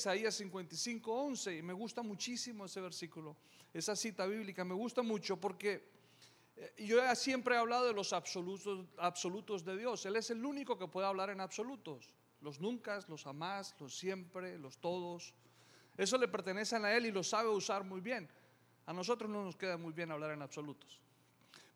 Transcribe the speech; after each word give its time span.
Isaías 0.00 0.34
55, 0.34 1.12
11 1.12 1.58
y 1.58 1.62
me 1.62 1.74
gusta 1.74 2.02
muchísimo 2.02 2.64
ese 2.64 2.80
versículo, 2.80 3.36
esa 3.74 3.94
cita 3.94 4.24
bíblica, 4.24 4.64
me 4.64 4.72
gusta 4.72 5.02
mucho 5.02 5.36
porque 5.36 5.90
eh, 6.56 6.72
yo 6.78 7.14
siempre 7.14 7.54
he 7.54 7.58
hablado 7.58 7.84
de 7.84 7.92
los 7.92 8.14
absolutos, 8.14 8.86
absolutos 8.96 9.62
de 9.62 9.76
Dios. 9.76 10.06
Él 10.06 10.16
es 10.16 10.30
el 10.30 10.42
único 10.42 10.78
que 10.78 10.88
puede 10.88 11.06
hablar 11.06 11.28
en 11.28 11.42
absolutos. 11.42 12.14
Los 12.40 12.60
nunca, 12.60 12.98
los 13.08 13.24
jamás, 13.24 13.74
los 13.78 13.94
siempre, 13.94 14.58
los 14.58 14.78
todos. 14.78 15.34
Eso 15.98 16.16
le 16.16 16.28
pertenecen 16.28 16.82
a 16.86 16.94
Él 16.96 17.04
y 17.04 17.10
lo 17.10 17.22
sabe 17.22 17.50
usar 17.50 17.84
muy 17.84 18.00
bien. 18.00 18.26
A 18.86 18.94
nosotros 18.94 19.28
no 19.28 19.44
nos 19.44 19.54
queda 19.54 19.76
muy 19.76 19.92
bien 19.92 20.10
hablar 20.10 20.30
en 20.30 20.40
absolutos. 20.40 20.98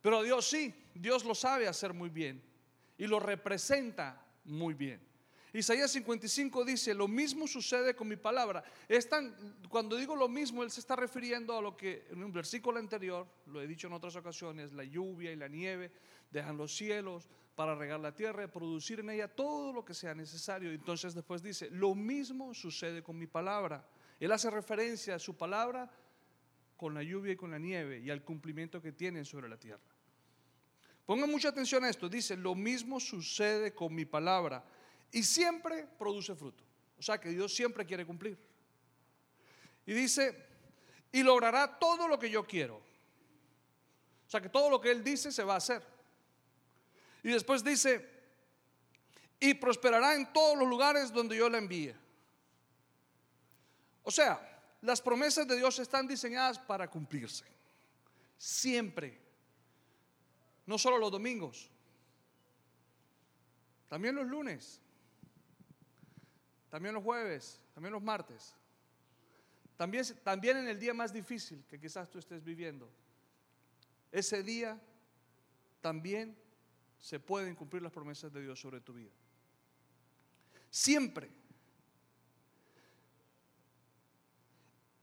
Pero 0.00 0.22
Dios 0.22 0.46
sí, 0.46 0.74
Dios 0.94 1.26
lo 1.26 1.34
sabe 1.34 1.68
hacer 1.68 1.92
muy 1.92 2.08
bien 2.08 2.42
y 2.96 3.06
lo 3.06 3.20
representa 3.20 4.24
muy 4.44 4.72
bien. 4.72 5.13
Isaías 5.54 5.92
55 5.92 6.64
dice, 6.64 6.94
lo 6.94 7.06
mismo 7.06 7.46
sucede 7.46 7.94
con 7.94 8.08
mi 8.08 8.16
palabra. 8.16 8.64
Cuando 9.68 9.96
digo 9.96 10.16
lo 10.16 10.28
mismo, 10.28 10.64
él 10.64 10.70
se 10.72 10.80
está 10.80 10.96
refiriendo 10.96 11.56
a 11.56 11.62
lo 11.62 11.76
que 11.76 12.08
en 12.10 12.24
un 12.24 12.32
versículo 12.32 12.80
anterior, 12.80 13.24
lo 13.46 13.62
he 13.62 13.68
dicho 13.68 13.86
en 13.86 13.92
otras 13.92 14.16
ocasiones, 14.16 14.72
la 14.72 14.82
lluvia 14.82 15.30
y 15.30 15.36
la 15.36 15.46
nieve 15.46 15.92
dejan 16.32 16.56
los 16.56 16.74
cielos 16.74 17.28
para 17.54 17.76
regar 17.76 18.00
la 18.00 18.12
tierra 18.12 18.42
y 18.42 18.48
producir 18.48 18.98
en 18.98 19.10
ella 19.10 19.28
todo 19.28 19.72
lo 19.72 19.84
que 19.84 19.94
sea 19.94 20.12
necesario. 20.12 20.72
Entonces 20.72 21.14
después 21.14 21.40
dice, 21.40 21.70
lo 21.70 21.94
mismo 21.94 22.52
sucede 22.52 23.04
con 23.04 23.16
mi 23.16 23.28
palabra. 23.28 23.86
Él 24.18 24.32
hace 24.32 24.50
referencia 24.50 25.14
a 25.14 25.20
su 25.20 25.36
palabra 25.36 25.88
con 26.76 26.94
la 26.94 27.02
lluvia 27.04 27.34
y 27.34 27.36
con 27.36 27.52
la 27.52 27.60
nieve 27.60 28.00
y 28.00 28.10
al 28.10 28.24
cumplimiento 28.24 28.82
que 28.82 28.90
tienen 28.90 29.24
sobre 29.24 29.48
la 29.48 29.56
tierra. 29.56 29.84
Pongan 31.06 31.30
mucha 31.30 31.50
atención 31.50 31.84
a 31.84 31.90
esto. 31.90 32.08
Dice, 32.08 32.36
lo 32.36 32.56
mismo 32.56 32.98
sucede 32.98 33.72
con 33.72 33.94
mi 33.94 34.04
palabra 34.04 34.64
y 35.14 35.22
siempre 35.22 35.86
produce 35.96 36.34
fruto. 36.34 36.64
O 36.98 37.02
sea 37.02 37.20
que 37.20 37.28
Dios 37.28 37.54
siempre 37.54 37.86
quiere 37.86 38.04
cumplir. 38.04 38.36
Y 39.86 39.92
dice, 39.92 40.36
y 41.12 41.22
logrará 41.22 41.78
todo 41.78 42.08
lo 42.08 42.18
que 42.18 42.28
yo 42.28 42.44
quiero. 42.44 42.78
O 44.26 44.30
sea 44.30 44.40
que 44.40 44.48
todo 44.48 44.68
lo 44.68 44.80
que 44.80 44.90
Él 44.90 45.04
dice 45.04 45.30
se 45.30 45.44
va 45.44 45.54
a 45.54 45.58
hacer. 45.58 45.86
Y 47.22 47.28
después 47.28 47.62
dice, 47.62 48.10
y 49.38 49.54
prosperará 49.54 50.16
en 50.16 50.32
todos 50.32 50.58
los 50.58 50.68
lugares 50.68 51.12
donde 51.12 51.36
yo 51.36 51.48
la 51.48 51.58
envíe. 51.58 51.94
O 54.02 54.10
sea, 54.10 54.62
las 54.82 55.00
promesas 55.00 55.46
de 55.46 55.56
Dios 55.56 55.78
están 55.78 56.08
diseñadas 56.08 56.58
para 56.58 56.90
cumplirse. 56.90 57.44
Siempre. 58.36 59.16
No 60.66 60.76
solo 60.76 60.98
los 60.98 61.12
domingos. 61.12 61.70
También 63.88 64.16
los 64.16 64.26
lunes 64.26 64.80
también 66.74 66.92
los 66.92 67.04
jueves, 67.04 67.60
también 67.72 67.92
los 67.92 68.02
martes, 68.02 68.52
también, 69.76 70.04
también 70.24 70.56
en 70.56 70.66
el 70.66 70.76
día 70.76 70.92
más 70.92 71.12
difícil 71.12 71.64
que 71.68 71.78
quizás 71.78 72.10
tú 72.10 72.18
estés 72.18 72.42
viviendo. 72.42 72.90
Ese 74.10 74.42
día 74.42 74.76
también 75.80 76.36
se 76.98 77.20
pueden 77.20 77.54
cumplir 77.54 77.80
las 77.80 77.92
promesas 77.92 78.32
de 78.32 78.42
Dios 78.42 78.58
sobre 78.58 78.80
tu 78.80 78.92
vida. 78.92 79.12
Siempre. 80.68 81.30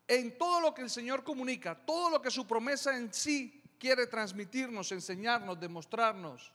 En 0.10 0.38
todo 0.38 0.60
lo 0.60 0.74
que 0.74 0.82
el 0.82 0.90
Señor 0.90 1.24
comunica, 1.24 1.74
todo 1.86 2.10
lo 2.10 2.22
que 2.22 2.32
su 2.32 2.46
promesa 2.46 2.98
en 2.98 3.14
sí 3.14 3.64
quiere 3.80 4.08
transmitirnos, 4.08 4.92
enseñarnos, 4.92 5.58
demostrarnos, 5.58 6.52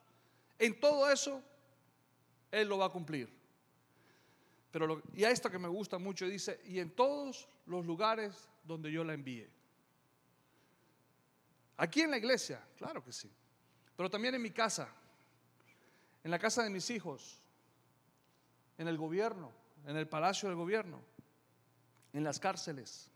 en 0.59 0.79
todo 0.79 1.11
eso, 1.11 1.43
Él 2.51 2.69
lo 2.69 2.77
va 2.77 2.85
a 2.85 2.91
cumplir. 2.91 3.36
Pero 4.71 5.03
y 5.15 5.25
a 5.25 5.31
esto 5.31 5.51
que 5.51 5.59
me 5.59 5.69
gusta 5.69 5.99
mucho 5.99 6.27
dice, 6.27 6.61
y 6.65 6.81
en 6.81 6.91
todos 6.91 7.49
los 7.67 7.87
lugares 7.87 8.49
donde 8.65 8.91
yo 8.91 9.05
la 9.05 9.15
envíe. 9.15 9.49
Aquí 11.77 12.03
en 12.03 12.11
la 12.11 12.19
iglesia, 12.19 12.63
claro 12.77 13.03
que 13.05 13.13
sí. 13.13 13.31
Pero 13.97 14.11
también 14.11 14.35
en 14.35 14.43
mi 14.43 14.51
casa, 14.51 14.89
en 16.25 16.31
la 16.31 16.39
casa 16.39 16.63
de 16.63 16.71
mis 16.71 16.91
hijos, 16.91 17.41
en 18.79 18.89
el 18.89 18.99
gobierno, 18.99 19.53
en 19.87 19.97
el 19.97 20.09
palacio 20.09 20.49
del 20.49 20.57
gobierno, 20.57 21.01
en 22.13 22.25
las 22.25 22.39
cárceles. 22.39 23.11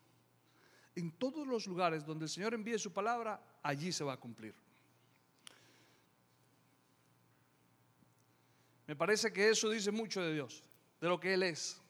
En 0.95 1.13
todos 1.13 1.47
los 1.47 1.67
lugares 1.67 2.05
donde 2.05 2.25
el 2.25 2.31
Señor 2.31 2.55
envíe 2.55 2.79
su 2.79 2.93
palabra, 2.93 3.41
allí 3.63 3.93
se 3.93 4.05
va 4.05 4.15
a 4.15 4.17
cumplir. 4.17 4.55
Me 8.87 8.97
parece 8.97 9.33
que 9.33 9.49
eso 9.49 9.71
dice 9.71 9.91
mucho 9.91 10.21
de 10.21 10.35
Dios 10.35 10.65
de 11.01 11.09
lo 11.09 11.19
que 11.19 11.35
Él 11.35 11.43
es. 11.43 11.81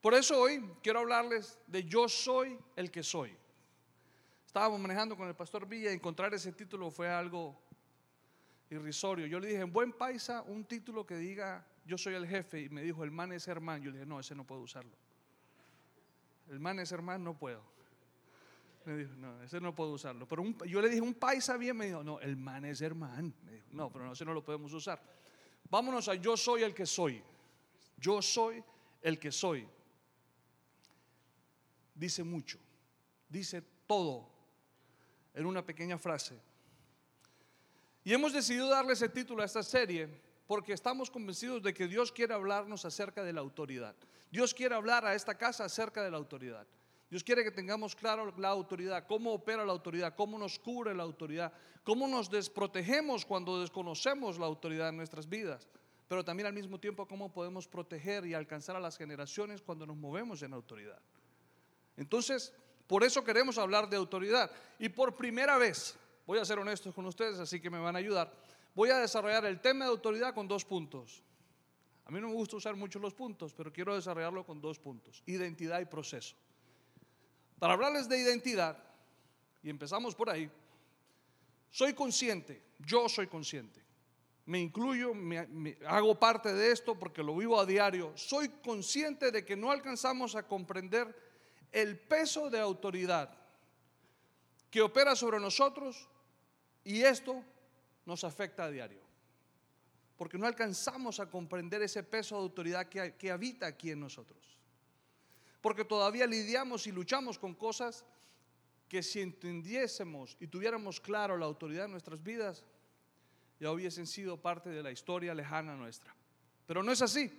Por 0.00 0.14
eso 0.14 0.38
hoy 0.38 0.62
quiero 0.82 1.00
hablarles 1.00 1.58
de 1.66 1.84
yo 1.84 2.08
soy 2.08 2.58
el 2.76 2.90
que 2.90 3.02
soy. 3.02 3.34
Estábamos 4.46 4.78
manejando 4.78 5.16
con 5.16 5.26
el 5.26 5.34
pastor 5.34 5.66
Villa 5.66 5.90
y 5.90 5.94
encontrar 5.94 6.32
ese 6.34 6.52
título 6.52 6.90
fue 6.90 7.08
algo 7.08 7.58
irrisorio. 8.70 9.26
Yo 9.26 9.40
le 9.40 9.48
dije, 9.48 9.60
en 9.60 9.72
buen 9.72 9.92
paisa, 9.92 10.42
un 10.42 10.64
título 10.64 11.06
que 11.06 11.16
diga 11.16 11.66
yo 11.86 11.98
soy 11.98 12.14
el 12.14 12.26
jefe 12.26 12.62
y 12.62 12.68
me 12.68 12.82
dijo, 12.82 13.04
el 13.04 13.10
man 13.10 13.32
es 13.32 13.46
hermano. 13.48 13.84
Yo 13.84 13.90
le 13.90 13.98
dije, 13.98 14.06
no, 14.06 14.20
ese 14.20 14.34
no 14.34 14.44
puedo 14.44 14.62
usarlo. 14.62 14.92
El 16.48 16.60
man 16.60 16.78
es 16.78 16.92
hermano, 16.92 17.24
no 17.24 17.38
puedo. 17.38 17.62
Me 18.84 18.96
dijo, 18.96 19.12
no, 19.16 19.42
ese 19.42 19.60
no 19.60 19.74
puedo 19.74 19.92
usarlo. 19.92 20.26
Pero 20.26 20.44
yo 20.66 20.80
le 20.80 20.88
dije, 20.88 21.00
un 21.00 21.14
paisa 21.14 21.56
bien, 21.56 21.76
me 21.76 21.86
dijo, 21.86 22.02
no, 22.02 22.20
el 22.20 22.36
man 22.36 22.64
es 22.64 22.80
hermano. 22.80 23.32
no, 23.72 23.90
pero 23.90 24.04
no, 24.04 24.12
ese 24.12 24.24
no 24.24 24.34
lo 24.34 24.44
podemos 24.44 24.72
usar. 24.72 25.00
Vámonos 25.70 26.08
a 26.08 26.14
yo 26.14 26.36
soy 26.36 26.62
el 26.62 26.74
que 26.74 26.86
soy. 26.86 27.22
Yo 27.96 28.20
soy 28.22 28.62
el 29.02 29.18
que 29.18 29.30
soy. 29.30 29.68
Dice 31.94 32.24
mucho, 32.24 32.58
dice 33.28 33.62
todo 33.86 34.28
en 35.32 35.46
una 35.46 35.64
pequeña 35.64 35.98
frase. 35.98 36.40
Y 38.02 38.12
hemos 38.12 38.32
decidido 38.32 38.68
darle 38.68 38.94
ese 38.94 39.08
título 39.08 39.42
a 39.42 39.46
esta 39.46 39.62
serie 39.62 40.08
porque 40.46 40.72
estamos 40.72 41.10
convencidos 41.10 41.62
de 41.62 41.72
que 41.72 41.86
Dios 41.86 42.12
quiere 42.12 42.34
hablarnos 42.34 42.84
acerca 42.84 43.22
de 43.22 43.32
la 43.32 43.40
autoridad. 43.40 43.94
Dios 44.30 44.52
quiere 44.52 44.74
hablar 44.74 45.04
a 45.06 45.14
esta 45.14 45.36
casa 45.36 45.64
acerca 45.64 46.02
de 46.02 46.10
la 46.10 46.16
autoridad. 46.16 46.66
Dios 47.08 47.22
quiere 47.22 47.44
que 47.44 47.50
tengamos 47.50 47.94
claro 47.94 48.34
la 48.36 48.48
autoridad, 48.48 49.06
cómo 49.06 49.32
opera 49.32 49.64
la 49.64 49.72
autoridad, 49.72 50.14
cómo 50.16 50.38
nos 50.38 50.58
cubre 50.58 50.94
la 50.94 51.04
autoridad, 51.04 51.52
cómo 51.84 52.08
nos 52.08 52.28
desprotegemos 52.28 53.24
cuando 53.24 53.60
desconocemos 53.60 54.38
la 54.38 54.46
autoridad 54.46 54.88
en 54.88 54.96
nuestras 54.96 55.28
vidas 55.28 55.68
pero 56.08 56.24
también 56.24 56.46
al 56.46 56.52
mismo 56.52 56.78
tiempo 56.78 57.06
cómo 57.06 57.32
podemos 57.32 57.66
proteger 57.66 58.26
y 58.26 58.34
alcanzar 58.34 58.76
a 58.76 58.80
las 58.80 58.96
generaciones 58.96 59.62
cuando 59.62 59.86
nos 59.86 59.96
movemos 59.96 60.42
en 60.42 60.52
autoridad. 60.52 61.00
Entonces, 61.96 62.52
por 62.86 63.04
eso 63.04 63.24
queremos 63.24 63.56
hablar 63.56 63.88
de 63.88 63.96
autoridad. 63.96 64.50
Y 64.78 64.90
por 64.90 65.16
primera 65.16 65.56
vez, 65.56 65.96
voy 66.26 66.38
a 66.38 66.44
ser 66.44 66.58
honesto 66.58 66.92
con 66.92 67.06
ustedes, 67.06 67.38
así 67.38 67.60
que 67.60 67.70
me 67.70 67.78
van 67.78 67.96
a 67.96 67.98
ayudar, 67.98 68.32
voy 68.74 68.90
a 68.90 68.98
desarrollar 68.98 69.46
el 69.46 69.60
tema 69.60 69.86
de 69.86 69.90
autoridad 69.90 70.34
con 70.34 70.46
dos 70.46 70.64
puntos. 70.64 71.22
A 72.04 72.10
mí 72.10 72.20
no 72.20 72.28
me 72.28 72.34
gusta 72.34 72.56
usar 72.56 72.76
mucho 72.76 72.98
los 72.98 73.14
puntos, 73.14 73.54
pero 73.54 73.72
quiero 73.72 73.94
desarrollarlo 73.94 74.44
con 74.44 74.60
dos 74.60 74.78
puntos, 74.78 75.22
identidad 75.24 75.80
y 75.80 75.86
proceso. 75.86 76.36
Para 77.58 77.72
hablarles 77.72 78.08
de 78.08 78.18
identidad, 78.18 78.76
y 79.62 79.70
empezamos 79.70 80.14
por 80.14 80.28
ahí, 80.28 80.50
soy 81.70 81.94
consciente, 81.94 82.62
yo 82.78 83.08
soy 83.08 83.26
consciente 83.26 83.83
me 84.46 84.60
incluyo, 84.60 85.14
me, 85.14 85.78
hago 85.86 86.18
parte 86.18 86.52
de 86.52 86.70
esto 86.70 86.98
porque 86.98 87.22
lo 87.22 87.36
vivo 87.36 87.58
a 87.58 87.64
diario, 87.64 88.12
soy 88.16 88.48
consciente 88.62 89.30
de 89.30 89.44
que 89.44 89.56
no 89.56 89.70
alcanzamos 89.70 90.34
a 90.34 90.46
comprender 90.46 91.14
el 91.72 91.98
peso 91.98 92.50
de 92.50 92.60
autoridad 92.60 93.36
que 94.70 94.82
opera 94.82 95.16
sobre 95.16 95.40
nosotros 95.40 96.08
y 96.84 97.00
esto 97.02 97.42
nos 98.04 98.22
afecta 98.24 98.64
a 98.64 98.70
diario. 98.70 99.02
Porque 100.16 100.38
no 100.38 100.46
alcanzamos 100.46 101.20
a 101.20 101.30
comprender 101.30 101.82
ese 101.82 102.02
peso 102.02 102.36
de 102.36 102.42
autoridad 102.42 102.86
que, 102.86 103.14
que 103.14 103.30
habita 103.30 103.66
aquí 103.66 103.90
en 103.90 104.00
nosotros. 104.00 104.58
Porque 105.60 105.84
todavía 105.84 106.26
lidiamos 106.26 106.86
y 106.86 106.92
luchamos 106.92 107.38
con 107.38 107.54
cosas 107.54 108.04
que 108.88 109.02
si 109.02 109.20
entendiésemos 109.20 110.36
y 110.38 110.46
tuviéramos 110.46 111.00
claro 111.00 111.38
la 111.38 111.46
autoridad 111.46 111.86
en 111.86 111.92
nuestras 111.92 112.22
vidas, 112.22 112.64
ya 113.64 113.72
hubiesen 113.72 114.06
sido 114.06 114.36
parte 114.36 114.68
de 114.68 114.82
la 114.82 114.90
historia 114.90 115.32
lejana 115.32 115.74
nuestra. 115.74 116.14
Pero 116.66 116.82
no 116.82 116.92
es 116.92 117.00
así. 117.00 117.32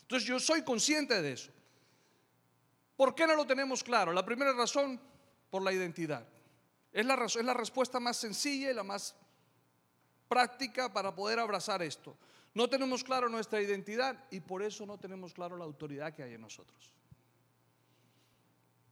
Entonces 0.00 0.28
yo 0.28 0.40
soy 0.40 0.62
consciente 0.62 1.22
de 1.22 1.32
eso. 1.32 1.52
¿Por 2.96 3.14
qué 3.14 3.28
no 3.28 3.36
lo 3.36 3.46
tenemos 3.46 3.84
claro? 3.84 4.12
La 4.12 4.24
primera 4.24 4.52
razón, 4.54 5.00
por 5.48 5.62
la 5.62 5.72
identidad. 5.72 6.26
Es 6.90 7.06
la, 7.06 7.14
es 7.24 7.44
la 7.44 7.54
respuesta 7.54 8.00
más 8.00 8.16
sencilla 8.16 8.72
y 8.72 8.74
la 8.74 8.82
más 8.82 9.14
práctica 10.28 10.92
para 10.92 11.14
poder 11.14 11.38
abrazar 11.38 11.80
esto. 11.80 12.16
No 12.54 12.68
tenemos 12.68 13.04
claro 13.04 13.28
nuestra 13.28 13.62
identidad 13.62 14.24
y 14.32 14.40
por 14.40 14.64
eso 14.64 14.84
no 14.84 14.98
tenemos 14.98 15.32
claro 15.32 15.56
la 15.56 15.64
autoridad 15.64 16.12
que 16.12 16.24
hay 16.24 16.34
en 16.34 16.40
nosotros. 16.40 16.92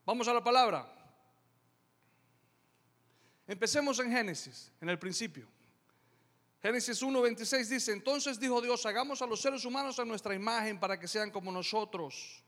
Vamos 0.04 0.28
a 0.28 0.34
la 0.34 0.44
palabra. 0.44 0.86
Empecemos 3.48 3.98
en 3.98 4.12
Génesis, 4.12 4.70
en 4.80 4.88
el 4.88 5.00
principio. 5.00 5.55
Génesis 6.62 7.02
1:26 7.02 7.68
dice, 7.68 7.92
entonces 7.92 8.40
dijo 8.40 8.60
Dios, 8.60 8.84
hagamos 8.86 9.22
a 9.22 9.26
los 9.26 9.40
seres 9.40 9.64
humanos 9.64 9.98
a 9.98 10.04
nuestra 10.04 10.34
imagen 10.34 10.80
para 10.80 10.98
que 10.98 11.06
sean 11.06 11.30
como 11.30 11.52
nosotros. 11.52 12.42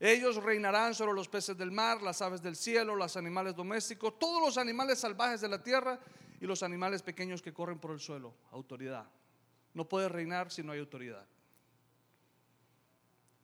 Ellos 0.00 0.36
reinarán 0.36 0.94
sobre 0.94 1.14
los 1.14 1.28
peces 1.28 1.56
del 1.56 1.70
mar, 1.70 2.02
las 2.02 2.20
aves 2.20 2.42
del 2.42 2.56
cielo, 2.56 2.96
los 2.96 3.16
animales 3.16 3.54
domésticos, 3.54 4.18
todos 4.18 4.40
los 4.40 4.58
animales 4.58 4.98
salvajes 4.98 5.40
de 5.40 5.48
la 5.48 5.62
tierra 5.62 5.98
y 6.40 6.46
los 6.46 6.62
animales 6.62 7.02
pequeños 7.02 7.40
que 7.40 7.52
corren 7.52 7.78
por 7.78 7.92
el 7.92 8.00
suelo. 8.00 8.34
Autoridad. 8.50 9.06
No 9.72 9.88
puedes 9.88 10.10
reinar 10.10 10.50
si 10.50 10.62
no 10.62 10.72
hay 10.72 10.80
autoridad. 10.80 11.24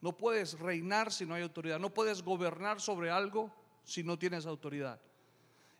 No 0.00 0.16
puedes 0.16 0.58
reinar 0.58 1.12
si 1.12 1.26
no 1.26 1.34
hay 1.34 1.42
autoridad. 1.42 1.78
No 1.78 1.94
puedes 1.94 2.22
gobernar 2.22 2.80
sobre 2.80 3.10
algo 3.10 3.52
si 3.84 4.02
no 4.02 4.18
tienes 4.18 4.46
autoridad. 4.46 5.00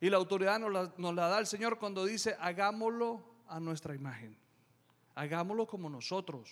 Y 0.01 0.09
la 0.09 0.17
autoridad 0.17 0.59
nos 0.59 0.73
la, 0.73 0.93
nos 0.97 1.15
la, 1.15 1.29
da 1.29 1.39
el 1.39 1.47
Señor 1.47 1.79
cuando 1.79 2.05
dice, 2.05 2.37
hagámoslo 2.41 3.23
a 3.51 3.61
nuestra 3.61 3.95
imagen. 3.95 4.37
Hagámoslo 5.15 5.67
como 5.67 5.91
nosotros. 5.91 6.51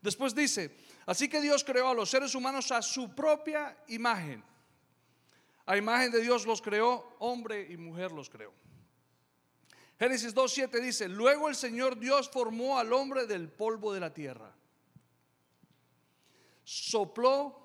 Después 0.00 0.34
dice, 0.34 0.74
así 1.04 1.28
que 1.28 1.40
Dios 1.40 1.62
creó 1.62 1.88
a 1.88 1.94
los 1.94 2.08
seres 2.08 2.34
humanos 2.34 2.72
a 2.72 2.80
su 2.80 3.14
propia 3.14 3.76
imagen. 3.88 4.42
A 5.66 5.76
imagen 5.76 6.10
de 6.10 6.22
Dios 6.22 6.46
los 6.46 6.62
creó, 6.62 7.16
hombre 7.18 7.70
y 7.70 7.76
mujer 7.76 8.10
los 8.12 8.30
creó. 8.30 8.52
Génesis 9.98 10.34
2.7 10.34 10.80
dice, 10.80 11.08
luego 11.08 11.48
el 11.48 11.54
Señor 11.54 11.98
Dios 11.98 12.30
formó 12.30 12.78
al 12.78 12.92
hombre 12.92 13.26
del 13.26 13.50
polvo 13.50 13.92
de 13.92 14.00
la 14.00 14.14
tierra. 14.14 14.54
Sopló 16.64 17.60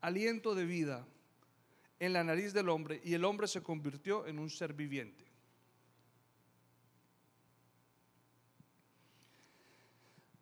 aliento 0.00 0.54
de 0.54 0.64
vida 0.64 1.04
en 1.98 2.12
la 2.12 2.22
nariz 2.22 2.52
del 2.52 2.68
hombre 2.68 3.00
y 3.02 3.14
el 3.14 3.24
hombre 3.24 3.48
se 3.48 3.62
convirtió 3.62 4.26
en 4.26 4.38
un 4.38 4.50
ser 4.50 4.72
viviente. 4.72 5.23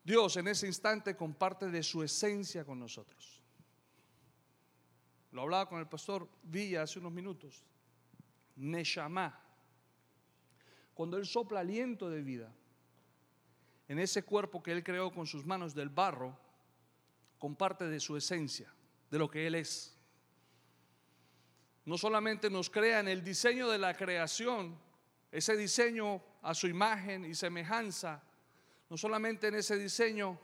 Dios 0.05 0.37
en 0.37 0.49
ese 0.49 0.67
instante 0.67 1.17
comparte 1.17 1.71
de 1.71 1.83
su 1.83 2.03
esencia 2.03 2.65
con 2.65 2.79
nosotros. 2.79 3.41
Lo 5.31 5.43
hablaba 5.43 5.69
con 5.69 5.79
el 5.79 5.89
pastor 5.89 6.29
Villa 6.43 6.83
hace 6.83 6.99
unos 6.99 7.13
minutos. 7.13 7.65
Neshama. 8.57 9.39
Cuando 10.95 11.17
Él 11.17 11.27
sopla 11.27 11.61
aliento 11.61 12.11
de 12.11 12.23
vida 12.23 12.53
en 13.89 13.99
ese 13.99 14.25
cuerpo 14.25 14.63
que 14.63 14.73
Él 14.73 14.83
creó 14.83 15.11
con 15.13 15.27
sus 15.27 15.45
manos 15.47 15.75
del 15.75 15.89
barro, 15.89 16.39
comparte 17.39 17.89
de 17.89 17.99
su 17.99 18.17
esencia, 18.17 18.73
de 19.11 19.19
lo 19.19 19.31
que 19.31 19.47
Él 19.47 19.55
es. 19.55 19.97
No 21.85 21.99
solamente 21.99 22.51
nos 22.51 22.71
crea 22.71 23.01
en 23.01 23.09
el 23.09 23.25
diseño 23.25 23.69
de 23.69 23.79
la 23.79 23.95
creación, 23.95 24.79
ese 25.31 25.57
diseño 25.57 26.23
a 26.43 26.55
su 26.55 26.69
imagen 26.69 27.25
y 27.25 27.35
semejanza, 27.35 28.23
no 28.93 28.99
solamente 28.99 29.49
en 29.49 29.55
ese 29.55 29.79
diseño 29.79 30.39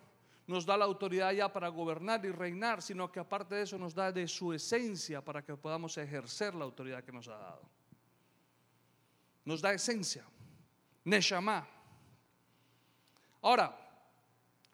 nos 0.46 0.64
da 0.64 0.74
la 0.74 0.86
autoridad 0.86 1.32
ya 1.32 1.52
para 1.52 1.68
gobernar 1.68 2.24
y 2.24 2.30
reinar, 2.30 2.80
sino 2.80 3.12
que 3.12 3.20
aparte 3.20 3.56
de 3.56 3.64
eso 3.64 3.76
nos 3.76 3.94
da 3.94 4.10
de 4.10 4.26
su 4.26 4.54
esencia 4.54 5.22
para 5.22 5.44
que 5.44 5.54
podamos 5.54 5.98
ejercer 5.98 6.54
la 6.54 6.64
autoridad 6.64 7.04
que 7.04 7.12
nos 7.12 7.28
ha 7.28 7.36
dado. 7.36 7.60
Nos 9.44 9.60
da 9.60 9.74
esencia, 9.74 10.24
Neshama. 11.04 11.68
Ahora, 13.42 13.78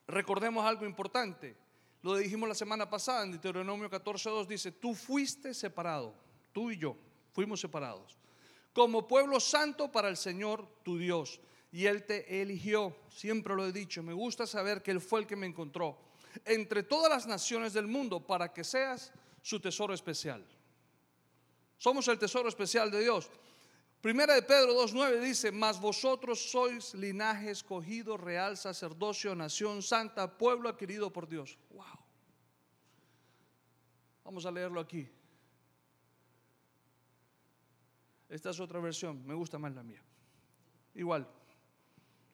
recordemos 0.06 0.65
algo 0.65 0.87
importante. 0.87 1.56
Lo 2.03 2.15
dijimos 2.15 2.49
la 2.49 2.55
semana 2.55 2.88
pasada 2.88 3.25
en 3.25 3.32
Deuteronomio 3.32 3.91
14.2, 3.91 4.47
dice, 4.47 4.71
tú 4.71 4.94
fuiste 4.94 5.53
separado, 5.53 6.15
tú 6.53 6.71
y 6.71 6.79
yo 6.79 6.97
fuimos 7.32 7.59
separados, 7.59 8.17
como 8.73 9.09
pueblo 9.09 9.41
santo 9.41 9.91
para 9.91 10.09
el 10.09 10.17
Señor 10.17 10.65
tu 10.85 10.97
Dios 10.97 11.41
y 11.75 11.87
Él 11.87 12.05
te 12.05 12.41
eligió. 12.41 12.97
Siempre 13.09 13.56
lo 13.56 13.67
he 13.67 13.73
dicho, 13.73 14.00
me 14.00 14.12
gusta 14.12 14.47
saber 14.47 14.81
que 14.81 14.93
Él 14.93 15.00
fue 15.00 15.19
el 15.19 15.26
que 15.26 15.35
me 15.35 15.47
encontró 15.47 15.99
entre 16.44 16.85
todas 16.85 17.11
las 17.11 17.26
naciones 17.26 17.73
del 17.73 17.88
mundo 17.88 18.25
para 18.25 18.53
que 18.53 18.62
seas 18.62 19.12
su 19.43 19.59
tesoro 19.59 19.93
especial. 19.93 20.47
Somos 21.76 22.06
el 22.06 22.17
tesoro 22.17 22.49
especial 22.49 22.93
de 22.93 23.00
Dios. 23.00 23.29
Primera 24.00 24.35
de 24.35 24.43
Pedro 24.43 24.81
2.9 24.87 25.19
dice, 25.19 25.50
mas 25.50 25.81
vosotros 25.81 26.49
sois 26.49 26.94
linaje 26.94 27.50
escogido, 27.50 28.17
real 28.17 28.56
sacerdocio, 28.56 29.35
nación 29.35 29.82
santa, 29.82 30.38
pueblo 30.38 30.69
adquirido 30.69 31.12
por 31.12 31.29
Dios. 31.29 31.59
Wow. 31.71 31.99
Vamos 34.23 34.47
a 34.47 34.53
leerlo 34.53 34.79
aquí. 34.79 35.09
Esta 38.29 38.50
es 38.50 38.61
otra 38.61 38.79
versión, 38.79 39.26
me 39.26 39.35
gusta 39.35 39.59
más 39.59 39.75
la 39.75 39.82
mía. 39.82 40.03
Igual. 40.94 41.26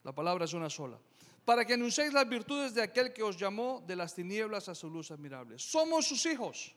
La 0.03 0.13
palabra 0.13 0.45
es 0.45 0.53
una 0.53 0.71
sola. 0.71 0.99
Para 1.45 1.65
que 1.65 1.75
anunciéis 1.75 2.13
las 2.13 2.29
virtudes 2.29 2.75
de 2.75 2.83
aquel 2.83 3.13
que 3.13 3.23
os 3.23 3.37
llamó 3.37 3.83
de 3.87 3.97
las 3.97 4.15
tinieblas 4.15 4.69
a 4.69 4.75
su 4.75 4.89
luz 4.89 5.11
admirable. 5.11 5.59
Somos 5.59 6.07
sus 6.07 6.25
hijos. 6.27 6.75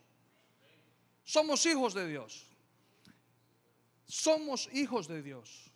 Somos 1.23 1.65
hijos 1.65 1.93
de 1.93 2.07
Dios. 2.07 2.47
Somos 4.05 4.69
hijos 4.73 5.07
de 5.07 5.21
Dios. 5.21 5.71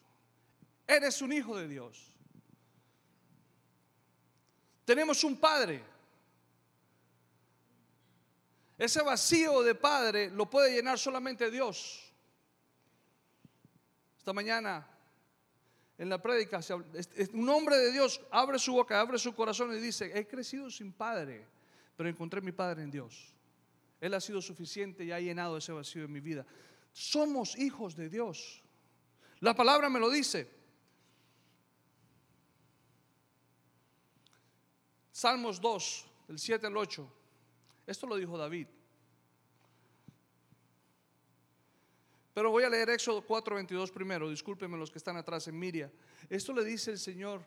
Eres 0.86 1.22
un 1.22 1.34
hijo 1.34 1.56
de 1.58 1.68
Dios. 1.68 2.12
Tenemos 4.86 5.24
un 5.24 5.38
padre. 5.38 5.84
Ese 8.78 9.02
vacío 9.02 9.64
de 9.64 9.76
padre 9.76 10.30
lo 10.30 10.50
puede 10.50 10.74
llenar 10.74 11.00
solamente 11.00 11.50
Dios. 11.50 12.12
Esta 14.18 14.34
mañana 14.34 14.88
en 15.98 16.10
la 16.10 16.22
prédica, 16.22 16.60
un 17.34 17.50
hombre 17.50 17.78
de 17.78 17.92
Dios 17.92 18.22
abre 18.30 18.60
su 18.60 18.74
boca, 18.74 19.00
abre 19.00 19.18
su 19.18 19.34
corazón 19.34 19.76
y 19.76 19.80
dice, 19.80 20.12
he 20.14 20.28
crecido 20.28 20.70
sin 20.70 20.92
padre, 20.92 21.46
pero 21.96 22.08
encontré 22.08 22.40
mi 22.40 22.52
padre 22.52 22.84
en 22.84 22.92
Dios. 22.92 23.34
Él 24.00 24.14
ha 24.14 24.22
sido 24.22 24.42
suficiente 24.42 25.04
y 25.04 25.12
ha 25.12 25.20
llenado 25.20 25.58
ese 25.58 25.72
vacío 25.72 26.04
en 26.04 26.12
mi 26.12 26.20
vida. 26.20 26.46
Somos 26.94 27.58
hijos 27.58 27.96
de 27.96 28.10
Dios. 28.10 28.62
La 29.40 29.56
palabra 29.56 29.90
me 29.90 30.00
lo 30.00 30.10
dice. 30.10 30.48
Salmos 35.12 35.60
2, 35.60 36.06
del 36.28 36.38
7 36.38 36.68
al 36.68 36.78
8. 36.78 37.12
Esto 37.88 38.06
lo 38.06 38.18
dijo 38.18 38.38
David. 38.38 38.68
Pero 42.38 42.52
voy 42.52 42.64
a 42.64 42.70
leer 42.70 42.92
Éxodo 42.92 43.26
4:22 43.26 43.90
primero, 43.92 44.30
discúlpenme 44.30 44.78
los 44.78 44.92
que 44.92 45.00
están 45.00 45.18
atrás 45.18 45.48
en 45.48 45.58
Miria. 45.58 45.92
Esto 46.30 46.54
le 46.54 46.64
dice 46.64 46.92
el 46.92 47.00
Señor 47.00 47.42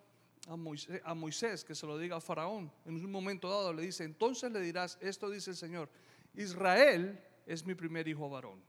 a 0.48 1.14
Moisés, 1.14 1.62
que 1.62 1.76
se 1.76 1.86
lo 1.86 1.96
diga 1.96 2.16
a 2.16 2.20
Faraón. 2.20 2.72
En 2.84 2.96
un 2.96 3.08
momento 3.08 3.48
dado 3.48 3.72
le 3.72 3.82
dice, 3.82 4.02
entonces 4.02 4.50
le 4.50 4.58
dirás, 4.58 4.98
esto 5.00 5.30
dice 5.30 5.50
el 5.50 5.56
Señor, 5.56 5.88
Israel 6.34 7.24
es 7.46 7.64
mi 7.64 7.76
primer 7.76 8.08
hijo 8.08 8.28
varón. 8.28 8.60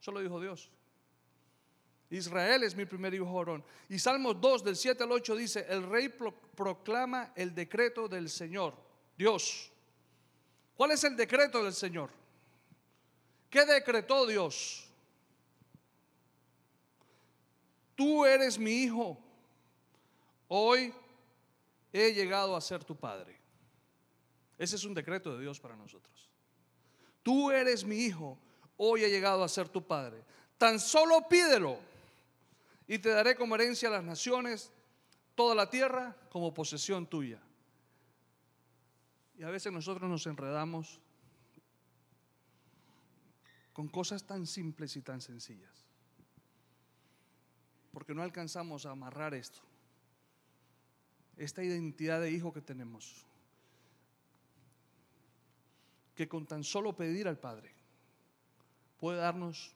Eso 0.00 0.12
lo 0.12 0.20
dijo 0.20 0.40
Dios. 0.40 0.70
Israel 2.08 2.62
es 2.62 2.76
mi 2.76 2.84
primer 2.86 3.12
hijo 3.12 3.32
varón. 3.32 3.64
Y 3.88 3.98
Salmos 3.98 4.40
2 4.40 4.62
del 4.62 4.76
7 4.76 5.02
al 5.02 5.10
8 5.10 5.34
dice, 5.34 5.66
el 5.68 5.82
rey 5.82 6.14
proclama 6.54 7.32
el 7.34 7.52
decreto 7.52 8.06
del 8.06 8.30
Señor, 8.30 8.76
Dios. 9.18 9.72
¿Cuál 10.76 10.92
es 10.92 11.02
el 11.02 11.16
decreto 11.16 11.64
del 11.64 11.74
Señor? 11.74 12.24
¿Qué 13.56 13.64
decretó 13.64 14.26
Dios? 14.26 14.86
Tú 17.94 18.26
eres 18.26 18.58
mi 18.58 18.82
hijo. 18.82 19.18
Hoy 20.46 20.92
he 21.90 22.12
llegado 22.12 22.54
a 22.54 22.60
ser 22.60 22.84
tu 22.84 22.94
padre. 22.94 23.40
Ese 24.58 24.76
es 24.76 24.84
un 24.84 24.92
decreto 24.92 25.34
de 25.34 25.40
Dios 25.40 25.58
para 25.58 25.74
nosotros. 25.74 26.28
Tú 27.22 27.50
eres 27.50 27.82
mi 27.82 27.96
hijo. 27.96 28.38
Hoy 28.76 29.04
he 29.04 29.08
llegado 29.08 29.42
a 29.42 29.48
ser 29.48 29.70
tu 29.70 29.82
padre. 29.86 30.22
Tan 30.58 30.78
solo 30.78 31.26
pídelo 31.26 31.78
y 32.86 32.98
te 32.98 33.08
daré 33.08 33.36
como 33.36 33.54
herencia 33.54 33.88
a 33.88 33.92
las 33.92 34.04
naciones 34.04 34.70
toda 35.34 35.54
la 35.54 35.70
tierra 35.70 36.14
como 36.28 36.52
posesión 36.52 37.06
tuya. 37.06 37.40
Y 39.38 39.44
a 39.44 39.48
veces 39.48 39.72
nosotros 39.72 40.10
nos 40.10 40.26
enredamos 40.26 41.00
con 43.76 43.88
cosas 43.88 44.24
tan 44.24 44.46
simples 44.46 44.96
y 44.96 45.02
tan 45.02 45.20
sencillas. 45.20 45.84
Porque 47.92 48.14
no 48.14 48.22
alcanzamos 48.22 48.86
a 48.86 48.92
amarrar 48.92 49.34
esto. 49.34 49.60
Esta 51.36 51.62
identidad 51.62 52.22
de 52.22 52.30
hijo 52.30 52.54
que 52.54 52.62
tenemos. 52.62 53.26
Que 56.14 56.26
con 56.26 56.46
tan 56.46 56.64
solo 56.64 56.96
pedir 56.96 57.28
al 57.28 57.38
Padre 57.38 57.70
puede 58.98 59.18
darnos 59.18 59.74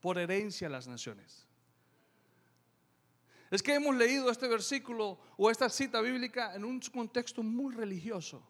por 0.00 0.16
herencia 0.16 0.68
a 0.68 0.70
las 0.70 0.86
naciones. 0.86 1.48
Es 3.50 3.60
que 3.60 3.74
hemos 3.74 3.96
leído 3.96 4.30
este 4.30 4.46
versículo 4.46 5.18
o 5.36 5.50
esta 5.50 5.68
cita 5.68 6.00
bíblica 6.00 6.54
en 6.54 6.64
un 6.64 6.78
contexto 6.78 7.42
muy 7.42 7.74
religioso. 7.74 8.48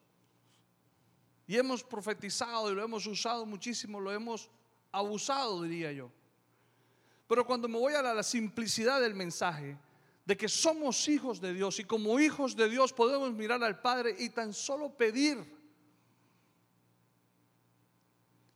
Y 1.49 1.57
hemos 1.57 1.83
profetizado 1.83 2.71
y 2.71 2.75
lo 2.75 2.85
hemos 2.85 3.07
usado 3.07 3.47
muchísimo, 3.47 3.99
lo 3.99 4.13
hemos 4.13 4.51
abusado, 4.93 5.63
diría 5.63 5.91
yo. 5.91 6.11
Pero 7.27 7.47
cuando 7.47 7.67
me 7.69 7.79
voy 7.79 7.95
a 7.95 8.03
la, 8.03 8.23
simplicidad 8.23 9.01
del 9.01 9.15
mensaje, 9.15 9.79
de 10.27 10.37
que 10.37 10.47
somos 10.47 11.09
hijos 11.09 11.41
de 11.41 11.55
Dios 11.55 11.79
y 11.79 11.85
como 11.85 12.21
hijos 12.21 12.55
de 12.55 12.69
Dios 12.69 12.93
podemos 12.93 13.33
mirar 13.33 13.65
al 13.65 13.81
Padre 13.81 14.15
y 14.19 14.29
tan 14.29 14.53
solo 14.53 14.91
pedir. 14.91 15.39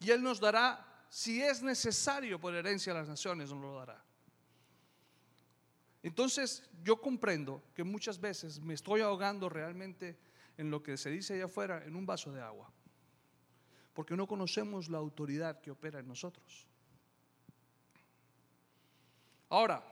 Y 0.01 0.11
Él 0.11 0.23
nos 0.23 0.39
dará, 0.39 1.07
si 1.09 1.43
es 1.43 1.63
necesario 1.63 2.39
por 2.39 2.55
herencia 2.55 2.93
a 2.93 2.97
las 2.97 3.09
naciones, 3.09 3.49
nos 3.51 3.61
lo 3.63 3.75
dará. 3.75 4.05
Entonces 6.03 6.63
yo 6.83 7.01
comprendo 7.01 7.63
que 7.75 7.85
muchas 7.85 8.21
veces 8.21 8.61
me 8.61 8.75
estoy 8.75 9.01
ahogando 9.01 9.49
realmente 9.49 10.19
en 10.59 10.71
lo 10.71 10.83
que 10.83 10.99
se 10.99 11.09
dice 11.09 11.35
allá 11.35 11.47
afuera, 11.47 11.83
en 11.87 11.97
un 11.97 12.05
vaso 12.05 12.33
de 12.33 12.43
agua, 12.43 12.71
porque 13.93 14.17
no 14.17 14.27
conocemos 14.27 14.89
la 14.89 14.99
autoridad 14.99 15.61
que 15.61 15.71
opera 15.71 16.01
en 16.01 16.09
nosotros. 16.09 16.67
Ahora, 19.49 19.85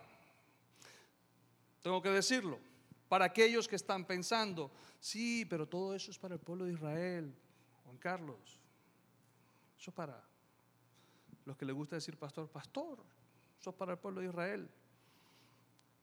tengo 1.83 2.00
que 2.00 2.11
decirlo, 2.11 2.59
para 3.09 3.26
aquellos 3.26 3.69
que 3.69 3.76
están 3.76 4.07
pensando, 4.07 4.71
sí, 5.00 5.45
pero 5.45 5.66
todo 5.69 5.95
eso 5.95 6.11
es 6.11 6.19
para 6.19 6.35
el 6.35 6.40
pueblo 6.40 6.64
de 6.64 6.73
Israel, 6.73 7.35
Juan 7.85 7.97
Carlos, 7.99 8.59
eso 9.78 9.90
es 9.90 9.95
para 9.95 10.25
los 11.45 11.57
que 11.57 11.64
les 11.64 11.75
gusta 11.75 11.97
decir 11.97 12.16
pastor, 12.16 12.49
pastor, 12.49 13.04
eso 13.59 13.71
es 13.71 13.76
para 13.76 13.92
el 13.92 13.99
pueblo 13.99 14.21
de 14.21 14.28
Israel. 14.28 14.71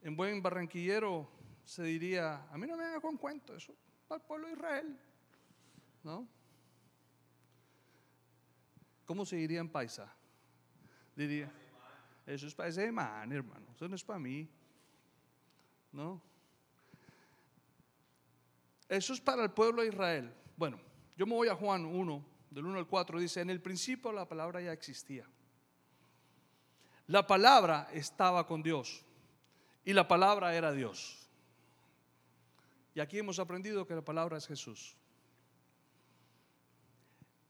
En 0.01 0.15
buen 0.15 0.41
barranquillero 0.41 1.29
se 1.63 1.83
diría, 1.83 2.47
a 2.51 2.57
mí 2.57 2.67
no 2.67 2.77
me 2.77 2.85
haga 2.85 2.99
con 2.99 3.17
cuento, 3.17 3.55
eso 3.55 3.71
es 3.71 3.77
para 4.07 4.21
el 4.21 4.27
pueblo 4.27 4.47
de 4.47 4.53
Israel, 4.53 4.99
¿no? 6.03 6.27
¿Cómo 9.07 9.25
se 9.25 9.37
diría 9.37 9.59
en 9.59 9.69
paisa? 9.69 10.13
Diría, 11.15 11.51
eso 12.27 12.45
es 12.45 12.53
para 12.53 12.69
ese 12.69 12.91
man, 12.91 13.31
hermano, 13.31 13.65
eso 13.73 13.87
no 13.87 13.95
es 13.95 14.03
para 14.03 14.19
mí. 14.19 14.47
¿no? 15.91 16.21
Eso 18.87 19.13
es 19.13 19.19
para 19.19 19.43
el 19.43 19.51
pueblo 19.51 19.81
de 19.81 19.89
Israel. 19.89 20.33
Bueno, 20.55 20.79
yo 21.17 21.25
me 21.25 21.33
voy 21.33 21.47
a 21.49 21.55
Juan 21.55 21.85
1, 21.85 22.25
del 22.51 22.65
1 22.65 22.77
al 22.77 22.87
4, 22.87 23.19
dice, 23.19 23.41
en 23.41 23.49
el 23.49 23.61
principio 23.61 24.11
la 24.11 24.27
palabra 24.27 24.61
ya 24.61 24.71
existía. 24.71 25.25
La 27.07 27.25
palabra 27.25 27.89
estaba 27.93 28.45
con 28.45 28.61
Dios 28.61 29.03
y 29.83 29.93
la 29.93 30.07
palabra 30.07 30.55
era 30.55 30.71
Dios. 30.71 31.27
Y 32.93 32.99
aquí 32.99 33.19
hemos 33.19 33.39
aprendido 33.39 33.85
que 33.85 33.95
la 33.95 34.01
palabra 34.01 34.37
es 34.37 34.47
Jesús. 34.47 34.95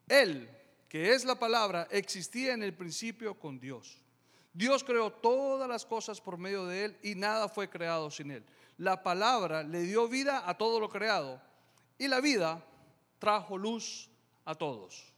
Él, 0.08 0.50
que 0.90 1.14
es 1.14 1.26
la 1.26 1.38
palabra, 1.38 1.88
existía 1.92 2.54
en 2.54 2.64
el 2.64 2.74
principio 2.74 3.38
con 3.38 3.60
Dios. 3.60 4.02
Dios 4.54 4.84
creó 4.84 5.12
todas 5.12 5.70
las 5.70 5.86
cosas 5.86 6.20
por 6.20 6.38
medio 6.38 6.66
de 6.66 6.86
Él 6.86 6.98
y 7.04 7.16
nada 7.16 7.48
fue 7.48 7.70
creado 7.70 8.10
sin 8.10 8.32
Él. 8.32 8.44
La 8.78 9.04
palabra 9.04 9.64
le 9.64 9.82
dio 9.82 10.08
vida 10.08 10.50
a 10.50 10.58
todo 10.58 10.80
lo 10.80 10.90
creado 10.90 11.42
y 11.98 12.08
la 12.08 12.22
vida 12.22 12.64
trajo 13.20 13.58
luz 13.58 14.10
a 14.46 14.56
todos. 14.56 15.14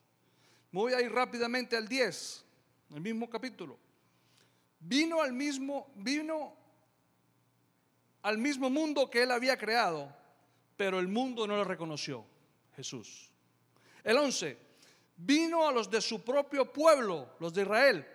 voy 0.71 0.93
a 0.93 1.01
ir 1.01 1.11
rápidamente 1.11 1.77
al 1.77 1.87
10, 1.87 2.45
el 2.95 3.01
mismo 3.01 3.29
capítulo. 3.29 3.77
Vino 4.79 5.21
al 5.21 5.33
mismo, 5.33 5.91
vino 5.95 6.53
al 8.21 8.37
mismo 8.37 8.69
mundo 8.69 9.09
que 9.09 9.23
Él 9.23 9.31
había 9.31 9.57
creado, 9.57 10.13
pero 10.75 10.99
el 10.99 11.07
mundo 11.07 11.45
no 11.45 11.55
lo 11.57 11.63
reconoció, 11.63 12.25
Jesús. 12.75 13.29
El 14.03 14.17
11, 14.17 14.68
vino 15.19 15.67
a 15.67 15.71
los 15.71 15.89
de 15.89 16.01
su 16.01 16.23
propio 16.23 16.71
pueblo, 16.71 17.29
los 17.39 17.53
de 17.53 17.61
Israel 17.61 18.07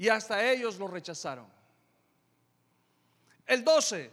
y 0.00 0.08
hasta 0.08 0.50
ellos 0.50 0.78
lo 0.78 0.88
rechazaron. 0.88 1.46
El 3.46 3.62
12. 3.62 4.10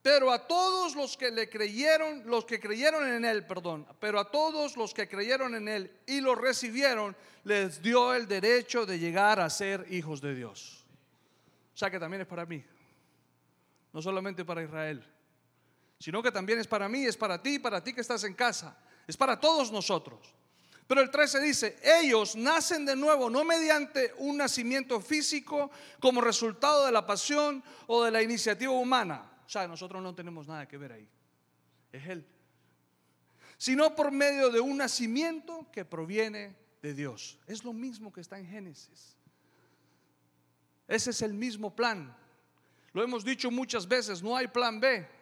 Pero 0.00 0.32
a 0.32 0.46
todos 0.48 0.96
los 0.96 1.18
que 1.18 1.30
le 1.30 1.50
creyeron, 1.50 2.22
los 2.24 2.46
que 2.46 2.58
creyeron 2.58 3.06
en 3.06 3.26
él, 3.26 3.46
perdón, 3.46 3.86
pero 4.00 4.18
a 4.18 4.30
todos 4.30 4.78
los 4.78 4.94
que 4.94 5.06
creyeron 5.06 5.54
en 5.54 5.68
él 5.68 6.00
y 6.06 6.22
lo 6.22 6.34
recibieron, 6.34 7.14
les 7.44 7.82
dio 7.82 8.14
el 8.14 8.26
derecho 8.26 8.86
de 8.86 8.98
llegar 8.98 9.38
a 9.38 9.50
ser 9.50 9.84
hijos 9.90 10.22
de 10.22 10.34
Dios. 10.34 10.86
O 11.74 11.76
sea 11.76 11.90
que 11.90 12.00
también 12.00 12.22
es 12.22 12.26
para 12.26 12.46
mí, 12.46 12.64
no 13.92 14.00
solamente 14.00 14.46
para 14.46 14.62
Israel, 14.62 15.06
sino 16.02 16.20
que 16.20 16.32
también 16.32 16.58
es 16.58 16.66
para 16.66 16.88
mí, 16.88 17.04
es 17.04 17.16
para 17.16 17.40
ti, 17.40 17.60
para 17.60 17.82
ti 17.82 17.92
que 17.92 18.00
estás 18.00 18.24
en 18.24 18.34
casa, 18.34 18.76
es 19.06 19.16
para 19.16 19.38
todos 19.38 19.70
nosotros. 19.70 20.34
Pero 20.88 21.00
el 21.00 21.12
13 21.12 21.40
dice, 21.40 21.78
ellos 22.02 22.34
nacen 22.34 22.84
de 22.84 22.96
nuevo, 22.96 23.30
no 23.30 23.44
mediante 23.44 24.12
un 24.18 24.36
nacimiento 24.36 25.00
físico 25.00 25.70
como 26.00 26.20
resultado 26.20 26.86
de 26.86 26.90
la 26.90 27.06
pasión 27.06 27.62
o 27.86 28.02
de 28.02 28.10
la 28.10 28.20
iniciativa 28.20 28.72
humana. 28.72 29.30
O 29.46 29.48
sea, 29.48 29.68
nosotros 29.68 30.02
no 30.02 30.12
tenemos 30.12 30.48
nada 30.48 30.66
que 30.66 30.76
ver 30.76 30.90
ahí. 30.90 31.08
Es 31.92 32.04
Él. 32.08 32.26
Sino 33.56 33.94
por 33.94 34.10
medio 34.10 34.50
de 34.50 34.58
un 34.58 34.78
nacimiento 34.78 35.68
que 35.70 35.84
proviene 35.84 36.56
de 36.82 36.94
Dios. 36.94 37.38
Es 37.46 37.62
lo 37.62 37.72
mismo 37.72 38.12
que 38.12 38.22
está 38.22 38.40
en 38.40 38.48
Génesis. 38.48 39.16
Ese 40.88 41.10
es 41.10 41.22
el 41.22 41.32
mismo 41.32 41.76
plan. 41.76 42.12
Lo 42.92 43.04
hemos 43.04 43.24
dicho 43.24 43.52
muchas 43.52 43.86
veces, 43.86 44.20
no 44.20 44.36
hay 44.36 44.48
plan 44.48 44.80
B. 44.80 45.21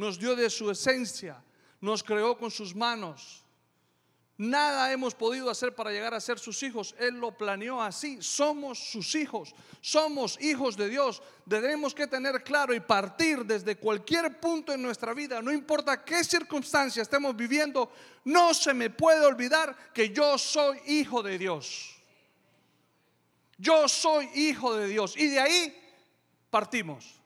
Nos 0.00 0.18
dio 0.18 0.32
de 0.34 0.48
su 0.48 0.70
esencia, 0.70 1.34
nos 1.80 2.02
creó 2.02 2.30
con 2.40 2.50
sus 2.50 2.74
manos 2.74 3.44
Nada 4.40 4.90
hemos 4.90 5.14
podido 5.14 5.50
hacer 5.50 5.74
para 5.74 5.90
llegar 5.90 6.14
a 6.14 6.18
ser 6.20 6.38
sus 6.38 6.62
hijos. 6.62 6.94
Él 6.98 7.16
lo 7.16 7.36
planeó 7.36 7.82
así. 7.82 8.22
Somos 8.22 8.78
sus 8.78 9.14
hijos. 9.14 9.54
Somos 9.82 10.40
hijos 10.40 10.78
de 10.78 10.88
Dios. 10.88 11.22
Debemos 11.44 11.94
que 11.94 12.06
tener 12.06 12.42
claro 12.42 12.72
y 12.72 12.80
partir 12.80 13.44
desde 13.44 13.76
cualquier 13.76 14.40
punto 14.40 14.72
en 14.72 14.80
nuestra 14.80 15.12
vida, 15.12 15.42
no 15.42 15.52
importa 15.52 16.02
qué 16.02 16.24
circunstancia 16.24 17.02
estemos 17.02 17.36
viviendo, 17.36 17.92
no 18.24 18.54
se 18.54 18.72
me 18.72 18.88
puede 18.88 19.26
olvidar 19.26 19.92
que 19.92 20.08
yo 20.08 20.38
soy 20.38 20.78
hijo 20.86 21.22
de 21.22 21.36
Dios. 21.36 21.94
Yo 23.58 23.88
soy 23.88 24.24
hijo 24.34 24.74
de 24.74 24.88
Dios. 24.88 25.18
Y 25.18 25.28
de 25.28 25.38
ahí 25.38 25.78
partimos. 26.48 27.20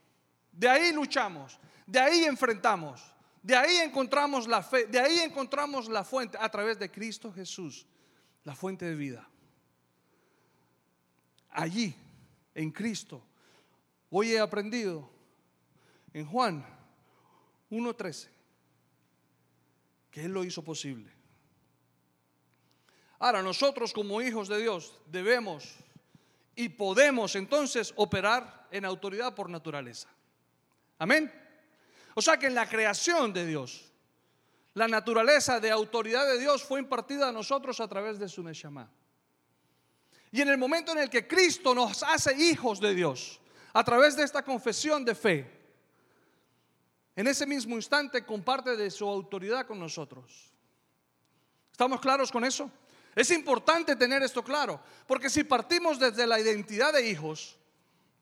De 0.51 0.69
ahí 0.69 0.93
luchamos. 0.93 1.61
De 1.87 1.99
ahí 1.99 2.25
enfrentamos. 2.25 3.15
De 3.45 3.55
ahí 3.55 3.77
encontramos 3.77 4.49
la 4.49 4.63
fe, 4.63 4.87
de 4.87 4.99
ahí 4.99 5.19
encontramos 5.19 5.87
la 5.91 6.03
fuente 6.03 6.39
a 6.41 6.49
través 6.49 6.79
de 6.79 6.91
Cristo 6.91 7.31
Jesús, 7.31 7.87
la 8.43 8.55
fuente 8.55 8.87
de 8.87 8.95
vida. 8.95 9.29
Allí, 11.51 11.95
en 12.55 12.71
Cristo, 12.71 13.23
hoy 14.09 14.33
he 14.33 14.41
aprendido 14.41 15.11
en 16.15 16.25
Juan 16.25 16.65
1.13 17.71 18.31
que 20.11 20.25
Él 20.25 20.33
lo 20.33 20.43
hizo 20.43 20.65
posible. 20.65 21.13
Ahora, 23.19 23.43
nosotros 23.43 23.93
como 23.93 24.23
hijos 24.23 24.49
de 24.49 24.59
Dios 24.59 24.99
debemos 25.05 25.77
y 26.57 26.71
podemos 26.71 27.37
entonces 27.37 27.93
operar 27.97 28.69
en 28.71 28.87
autoridad 28.87 29.35
por 29.35 29.51
naturaleza. 29.51 30.09
Amén. 30.99 31.44
O 32.15 32.23
sea 32.23 32.37
que 32.39 32.47
en 32.47 32.55
la 32.55 32.69
creación 32.69 33.33
de 33.33 33.47
Dios, 33.47 33.93
la 34.75 34.89
naturaleza 34.89 35.61
de 35.61 35.71
autoridad 35.71 36.27
de 36.27 36.39
Dios 36.39 36.63
fue 36.63 36.81
impartida 36.81 37.29
a 37.29 37.33
nosotros 37.33 37.81
a 37.81 37.89
través 37.89 38.19
de 38.19 38.29
su 38.29 38.43
Neshama. 38.43 38.91
Y 40.33 40.41
en 40.41 40.49
el 40.49 40.59
momento 40.59 40.93
en 40.93 40.99
el 40.99 41.11
que 41.11 41.29
Cristo 41.29 41.75
nos 41.75 42.03
hace 42.03 42.35
hijos 42.37 42.81
de 42.81 42.95
Dios, 42.95 43.41
a 43.73 43.85
través 43.85 44.17
de 44.17 44.25
esta 44.25 44.45
confesión 44.45 45.05
de 45.05 45.15
fe, 45.15 45.65
en 47.17 47.29
ese 47.29 47.47
mismo 47.47 47.77
instante 47.77 48.25
comparte 48.25 48.77
de 48.77 48.91
su 48.91 49.09
autoridad 49.09 49.67
con 49.67 49.79
nosotros. 49.79 50.53
¿Estamos 51.71 52.01
claros 52.01 52.33
con 52.33 52.45
eso? 52.45 52.71
Es 53.15 53.31
importante 53.31 53.95
tener 53.95 54.23
esto 54.23 54.43
claro, 54.43 54.81
porque 55.07 55.31
si 55.31 55.45
partimos 55.45 56.01
desde 56.01 56.27
la 56.27 56.41
identidad 56.41 56.93
de 56.93 57.09
hijos, 57.09 57.57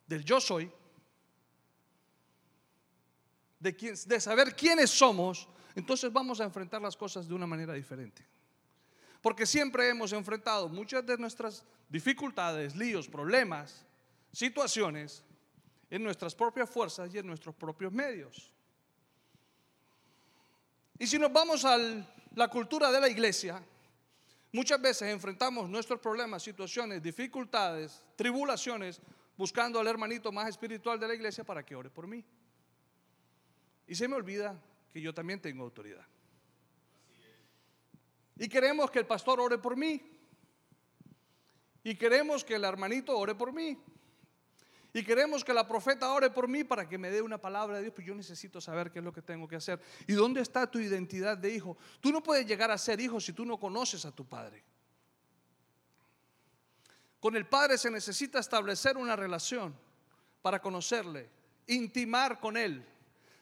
del 0.07 0.25
yo 0.25 0.41
soy, 0.41 0.71
de, 3.63 4.21
saber 4.21 4.57
quiénes 4.57 4.91
somos, 4.91 5.49
entonces 5.75 6.13
vamos 6.13 6.41
a 6.41 6.45
enfrentar 6.45 6.83
las 6.83 6.97
cosas 6.97 7.29
de 7.29 7.35
una 7.35 7.47
manera 7.47 7.73
diferente. 7.73 8.27
Porque 9.21 9.47
siempre 9.47 9.89
hemos 9.89 10.13
enfrentado 10.13 10.69
muchas 10.69 11.07
de 11.07 11.17
nuestras 11.17 11.65
dificultades, 11.89 12.75
líos, 12.75 13.09
problemas, 13.09 13.87
situaciones 14.33 15.23
en 15.89 16.03
nuestras 16.03 16.35
propias 16.35 16.69
fuerzas 16.69 17.15
y 17.15 17.19
en 17.19 17.27
nuestros 17.27 17.55
propios 17.55 17.93
medios. 17.93 18.53
Y 20.99 21.07
si 21.07 21.19
nos 21.19 21.33
vamos 21.33 21.65
a 21.65 21.79
la 22.35 22.49
cultura 22.49 22.91
de 22.91 23.01
la 23.01 23.09
iglesia, 23.09 23.63
muchas 24.51 24.81
veces 24.81 25.13
enfrentamos 25.13 25.69
nuestros 25.71 26.01
problemas, 26.01 26.43
situaciones, 26.43 27.01
dificultades, 27.01 28.03
tribulaciones, 28.17 29.01
buscando 29.37 29.79
al 29.79 29.87
hermanito 29.87 30.33
más 30.33 30.49
espiritual 30.49 30.99
de 30.99 31.09
la 31.09 31.15
iglesia 31.15 31.45
para 31.45 31.65
que 31.65 31.77
ore 31.77 31.91
por 31.91 32.09
mí. 32.09 32.25
Y 33.87 33.95
se 33.95 34.09
me 34.09 34.17
olvida 34.17 34.61
que 34.93 35.01
yo 35.01 35.13
también 35.13 35.41
tengo 35.41 35.65
autoridad. 35.65 36.07
Y 38.37 38.49
queremos 38.49 38.91
que 38.91 38.99
el 38.99 39.07
pastor 39.07 39.41
ore 39.41 39.59
por 39.59 39.77
mí. 39.77 40.01
Y 41.85 41.95
queremos 41.97 42.45
que 42.45 42.55
el 42.55 42.65
hermanito 42.65 43.17
ore 43.17 43.35
por 43.35 43.53
mí. 43.53 43.79
Y 44.95 45.03
queremos 45.03 45.43
que 45.43 45.55
la 45.55 45.67
profeta 45.67 46.13
ore 46.13 46.29
por 46.31 46.49
mí 46.49 46.65
para 46.65 46.87
que 46.87 46.99
me 46.99 47.11
dé 47.11 47.23
una 47.23 47.39
palabra 47.39 47.77
de 47.77 47.83
Dios, 47.83 47.95
pues 47.95 48.07
yo 48.07 48.15
necesito 48.15 48.61
saber 48.61 48.91
qué 48.91 48.99
es 48.99 49.05
lo 49.05 49.13
que 49.13 49.23
tengo 49.23 49.49
que 49.49 49.57
hacer. 49.57 49.81
¿Y 50.07 50.13
dónde 50.13 50.43
está 50.43 50.71
tu 50.71 50.79
identidad 50.79 51.39
de 51.39 51.55
hijo? 51.55 51.79
Tú 52.01 52.13
no 52.13 52.23
puedes 52.23 52.47
llegar 52.47 52.71
a 52.71 52.77
ser 52.77 53.01
hijo 53.01 53.19
si 53.19 53.33
tú 53.33 53.47
no 53.47 53.59
conoces 53.59 54.05
a 54.05 54.13
tu 54.13 54.27
padre. 54.27 54.63
Con 57.21 57.37
el 57.37 57.47
padre 57.47 57.79
se 57.79 57.91
necesita 57.91 58.39
establecer 58.39 58.99
una 58.99 59.17
relación 59.17 59.75
para 60.43 60.61
conocerle, 60.61 61.31
intimar 61.69 62.39
con 62.39 62.57
él, 62.57 62.85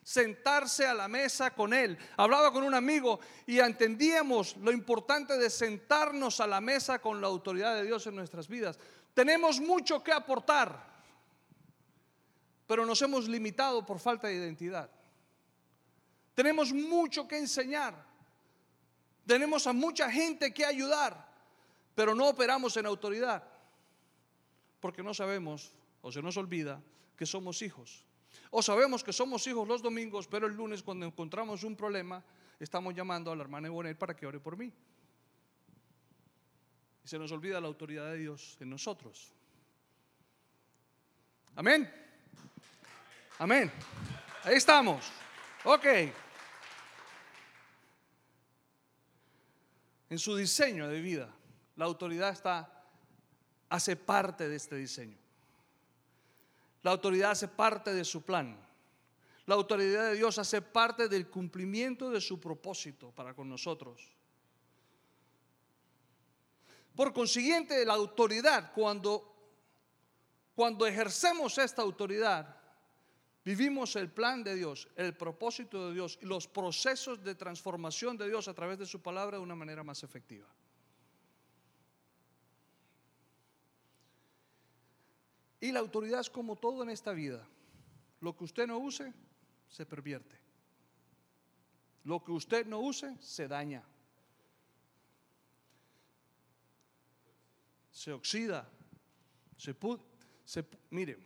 sentarse 0.03 0.87
a 0.87 0.95
la 0.95 1.09
mesa 1.09 1.51
con 1.51 1.73
él. 1.73 1.99
Hablaba 2.17 2.53
con 2.53 2.63
un 2.63 2.75
amigo 2.75 3.21
y 3.47 3.59
entendíamos 3.59 4.57
lo 4.57 4.73
importante 4.73 5.37
de 5.37 5.51
sentarnos 5.51 6.41
a 6.41 6.47
la 6.47 6.61
mesa 6.61 6.99
con 6.99 7.21
la 7.21 7.27
autoridad 7.27 7.75
de 7.77 7.85
Dios 7.85 8.07
en 8.07 8.17
nuestras 8.17 8.49
vidas. 8.49 8.79
Tenemos 9.15 9.61
mucho 9.61 10.03
que 10.03 10.13
aportar 10.13 10.91
pero 12.71 12.87
nos 12.87 13.03
hemos 13.03 13.27
limitado 13.27 13.85
por 13.85 13.99
falta 13.99 14.29
de 14.29 14.37
identidad. 14.37 14.89
Tenemos 16.37 16.73
mucho 16.73 17.27
que 17.27 17.37
enseñar. 17.37 18.07
Tenemos 19.27 19.67
a 19.67 19.73
mucha 19.73 20.09
gente 20.09 20.55
que 20.55 20.65
ayudar, 20.65 21.35
pero 21.97 22.15
no 22.15 22.29
operamos 22.29 22.77
en 22.77 22.87
autoridad, 22.87 23.43
porque 24.79 25.03
no 25.03 25.13
sabemos 25.13 25.75
o 26.01 26.13
se 26.13 26.23
nos 26.23 26.37
olvida 26.37 26.81
que 27.17 27.27
somos 27.27 27.61
hijos. 27.61 28.05
O 28.51 28.63
sabemos 28.63 29.05
que 29.05 29.13
somos 29.13 29.47
hijos 29.47 29.67
los 29.67 29.81
domingos, 29.81 30.27
pero 30.27 30.47
el 30.47 30.55
lunes 30.55 30.83
cuando 30.83 31.07
encontramos 31.07 31.63
un 31.63 31.77
problema, 31.77 32.23
estamos 32.59 32.95
llamando 32.95 33.31
a 33.31 33.37
la 33.37 33.43
hermana 33.43 33.69
Ebonet 33.69 33.97
para 33.97 34.15
que 34.17 34.27
ore 34.27 34.41
por 34.41 34.57
mí. 34.57 34.73
Y 37.05 37.09
se 37.09 37.19
nos 37.19 37.31
olvida 37.31 37.61
la 37.61 37.69
autoridad 37.69 38.07
de 38.07 38.19
Dios 38.19 38.57
en 38.61 38.71
nosotros. 38.71 39.33
Amén. 41.55 41.89
Amén. 43.39 43.71
Ahí 44.43 44.57
estamos. 44.57 45.13
Ok. 45.65 45.87
En 50.11 50.19
su 50.19 50.35
diseño 50.35 50.89
de 50.89 51.01
vida, 51.01 51.33
la 51.77 51.85
autoridad 51.85 52.31
está, 52.31 52.85
hace 53.69 53.95
parte 53.95 54.49
de 54.49 54.57
este 54.57 54.75
diseño. 54.75 55.20
La 56.83 56.93
autoridad 56.93 57.33
hace 57.33 57.49
parte 57.49 57.93
de 57.93 58.05
su 58.05 58.23
plan. 58.23 58.59
La 59.47 59.55
autoridad 59.55 60.11
de 60.11 60.17
Dios 60.17 60.39
hace 60.39 60.63
parte 60.63 61.09
del 61.09 61.29
cumplimiento 61.29 62.11
de 62.11 62.21
su 62.21 62.41
propósito 62.41 63.11
para 63.11 63.35
con 63.35 63.49
nosotros. 63.49 64.01
Por 66.95 67.13
consiguiente, 67.13 67.85
la 67.85 67.95
autoridad, 67.95 68.73
cuando, 68.75 69.35
cuando 70.55 70.87
ejercemos 70.87 71.57
esta 71.59 71.83
autoridad, 71.83 72.61
Vivimos 73.45 73.97
el 73.97 74.11
plan 74.11 74.45
de 74.45 74.55
Dios, 74.55 74.89
el 74.97 75.17
propósito 75.17 75.89
de 75.89 75.95
Dios 75.95 76.19
y 76.21 76.27
los 76.27 76.47
procesos 76.47 77.25
de 77.25 77.35
transformación 77.35 78.17
de 78.19 78.29
Dios 78.29 78.49
a 78.49 78.55
través 78.55 78.79
de 78.79 78.85
su 78.85 79.01
palabra 79.01 79.39
de 79.39 79.43
una 79.43 79.55
manera 79.55 79.83
más 79.83 80.03
efectiva. 80.03 80.47
Y 85.61 85.73
la 85.73 85.81
autoridad 85.81 86.21
es 86.21 86.31
como 86.31 86.57
todo 86.57 86.83
en 86.83 86.91
esta 86.91 87.13
vida. 87.13 87.47
Lo 88.21 88.37
que 88.37 88.45
usted 88.45 88.67
no 88.67 88.79
use, 88.79 89.13
se 89.69 89.87
pervierte. 89.87 90.37
Lo 92.05 92.25
que 92.25 92.33
usted 92.33 92.67
no 92.67 92.81
use, 92.81 93.17
se 93.21 93.47
daña. 93.47 93.83
Se 97.91 98.13
oxida. 98.13 98.69
Se, 99.57 99.77
se 100.45 100.65
mire, 100.91 101.19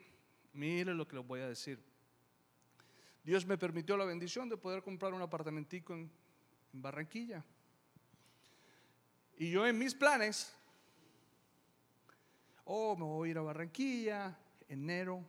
mire 0.52 0.94
lo 0.94 1.06
que 1.06 1.16
les 1.16 1.26
voy 1.26 1.40
a 1.40 1.48
decir. 1.48 1.80
Dios 3.22 3.46
me 3.46 3.56
permitió 3.56 3.96
la 3.96 4.04
bendición 4.04 4.48
de 4.48 4.56
poder 4.56 4.82
comprar 4.82 5.14
un 5.14 5.22
apartamentico 5.22 5.94
en, 5.94 6.10
Barranquilla. 6.76 7.44
Y 9.36 9.50
yo 9.50 9.64
en 9.64 9.78
mis 9.78 9.94
planes, 9.94 10.52
oh, 12.64 12.96
me 12.96 13.05
voy 13.05 13.29
a 13.29 13.31
ir 13.33 13.38
a 13.38 13.42
Barranquilla, 13.42 14.38
enero, 14.68 15.24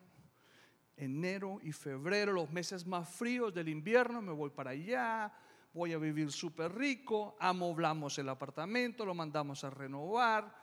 enero 0.97 1.59
y 1.61 1.71
febrero, 1.71 2.33
los 2.33 2.51
meses 2.51 2.85
más 2.85 3.09
fríos 3.09 3.53
del 3.53 3.69
invierno, 3.69 4.21
me 4.21 4.31
voy 4.31 4.49
para 4.49 4.71
allá, 4.71 5.33
voy 5.73 5.93
a 5.93 5.97
vivir 5.97 6.31
súper 6.31 6.73
rico, 6.73 7.35
amoblamos 7.39 8.17
el 8.17 8.29
apartamento, 8.29 9.05
lo 9.05 9.13
mandamos 9.13 9.63
a 9.63 9.69
renovar, 9.69 10.55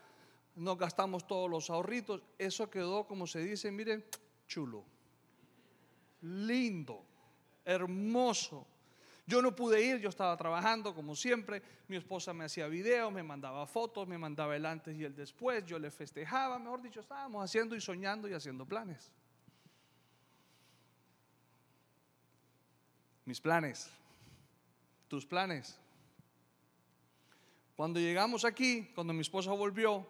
nos 0.57 0.79
gastamos 0.79 1.27
todos 1.27 1.51
los 1.51 1.71
ahorritos, 1.71 2.23
eso 2.39 2.71
quedó, 2.71 3.07
como 3.07 3.27
se 3.27 3.41
dice, 3.41 3.71
miren, 3.71 4.05
chulo, 4.47 4.85
lindo 6.23 7.07
hermoso. 7.65 8.67
Yo 9.33 9.41
no 9.41 9.57
pude 9.57 9.83
ir, 9.83 9.99
yo 9.99 10.11
estaba 10.11 10.37
trabajando 10.37 10.95
como 10.95 11.17
siempre, 11.17 11.63
mi 11.89 11.97
esposa 11.97 12.35
me 12.35 12.45
hacía 12.45 12.69
videos, 12.69 13.11
me 13.11 13.23
mandaba 13.23 13.67
fotos, 13.67 14.07
me 14.07 14.19
mandaba 14.19 14.55
el 14.55 14.67
antes 14.67 14.95
y 14.95 15.05
el 15.05 15.17
después, 15.17 15.65
yo 15.65 15.79
le 15.79 15.91
festejaba, 15.91 16.59
mejor 16.59 16.83
dicho, 16.83 17.01
estábamos 17.01 17.43
haciendo 17.43 17.75
y 17.75 17.81
soñando 17.81 18.29
y 18.29 18.35
haciendo 18.35 18.67
planes. 18.67 19.11
Mis 23.25 23.41
planes, 23.41 23.89
tus 25.09 25.25
planes. 25.25 25.81
Cuando 27.75 28.01
llegamos 28.01 28.45
aquí, 28.45 28.93
cuando 28.95 29.15
mi 29.15 29.23
esposa 29.23 29.53
volvió, 29.53 30.07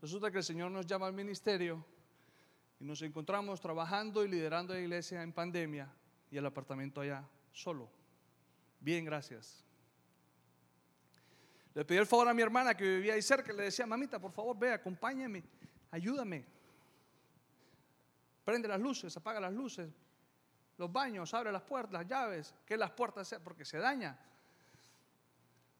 resulta 0.00 0.30
que 0.30 0.38
el 0.38 0.44
Señor 0.44 0.70
nos 0.70 0.86
llama 0.86 1.08
al 1.08 1.14
ministerio 1.14 1.84
y 2.78 2.84
nos 2.84 3.02
encontramos 3.02 3.60
trabajando 3.60 4.24
y 4.24 4.28
liderando 4.28 4.72
la 4.72 4.78
iglesia 4.78 5.20
en 5.20 5.32
pandemia 5.32 5.92
y 6.30 6.36
el 6.36 6.46
apartamento 6.46 7.00
allá 7.00 7.28
solo. 7.52 7.98
Bien, 8.80 9.04
gracias. 9.04 9.64
Le 11.74 11.84
pedí 11.84 11.98
el 11.98 12.06
favor 12.06 12.28
a 12.28 12.34
mi 12.34 12.42
hermana 12.42 12.74
que 12.74 12.84
vivía 12.84 13.14
ahí 13.14 13.22
cerca, 13.22 13.52
le 13.52 13.64
decía, 13.64 13.86
mamita, 13.86 14.18
por 14.18 14.32
favor, 14.32 14.58
ve, 14.58 14.72
acompáñame, 14.72 15.44
ayúdame. 15.90 16.44
Prende 18.44 18.66
las 18.66 18.80
luces, 18.80 19.16
apaga 19.16 19.38
las 19.38 19.52
luces, 19.52 19.88
los 20.78 20.92
baños, 20.92 21.32
abre 21.32 21.52
las 21.52 21.62
puertas, 21.62 21.92
las 21.92 22.06
llaves, 22.08 22.54
que 22.66 22.76
las 22.76 22.90
puertas 22.90 23.28
sean, 23.28 23.42
porque 23.44 23.64
se 23.64 23.78
daña. 23.78 24.18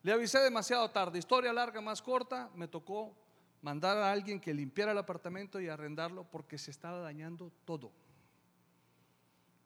Le 0.03 0.13
avisé 0.13 0.39
demasiado 0.39 0.89
tarde, 0.91 1.19
historia 1.19 1.51
larga, 1.51 1.81
más 1.81 2.01
corta, 2.01 2.49
me 2.55 2.67
tocó 2.67 3.13
mandar 3.61 3.97
a 3.97 4.11
alguien 4.11 4.39
que 4.39 4.53
limpiara 4.53 4.93
el 4.93 4.97
apartamento 4.97 5.59
y 5.59 5.67
arrendarlo 5.67 6.23
porque 6.23 6.57
se 6.57 6.71
estaba 6.71 6.99
dañando 6.99 7.51
todo 7.65 7.91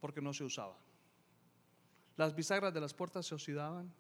porque 0.06 0.22
no 0.22 0.36
se 0.36 0.44
usaba. 0.44 0.78
Las 2.18 2.34
bisagras 2.34 2.74
de 2.74 2.82
las 2.82 2.94
puertas 2.94 3.26
se 3.26 3.36
oxidaban, 3.36 3.92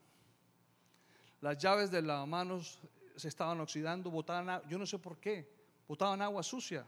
las 1.41 1.58
llaves 1.58 1.91
de 1.91 2.01
las 2.01 2.28
manos 2.28 2.80
se 3.15 3.28
estaban 3.28 3.60
oxidando, 3.60 4.10
botaban, 4.10 4.62
yo 4.67 4.78
no 4.78 4.86
sé 4.86 4.99
por 4.99 5.17
qué, 5.17 5.47
botaban 5.88 6.21
agua 6.21 6.43
sucia. 6.43 6.86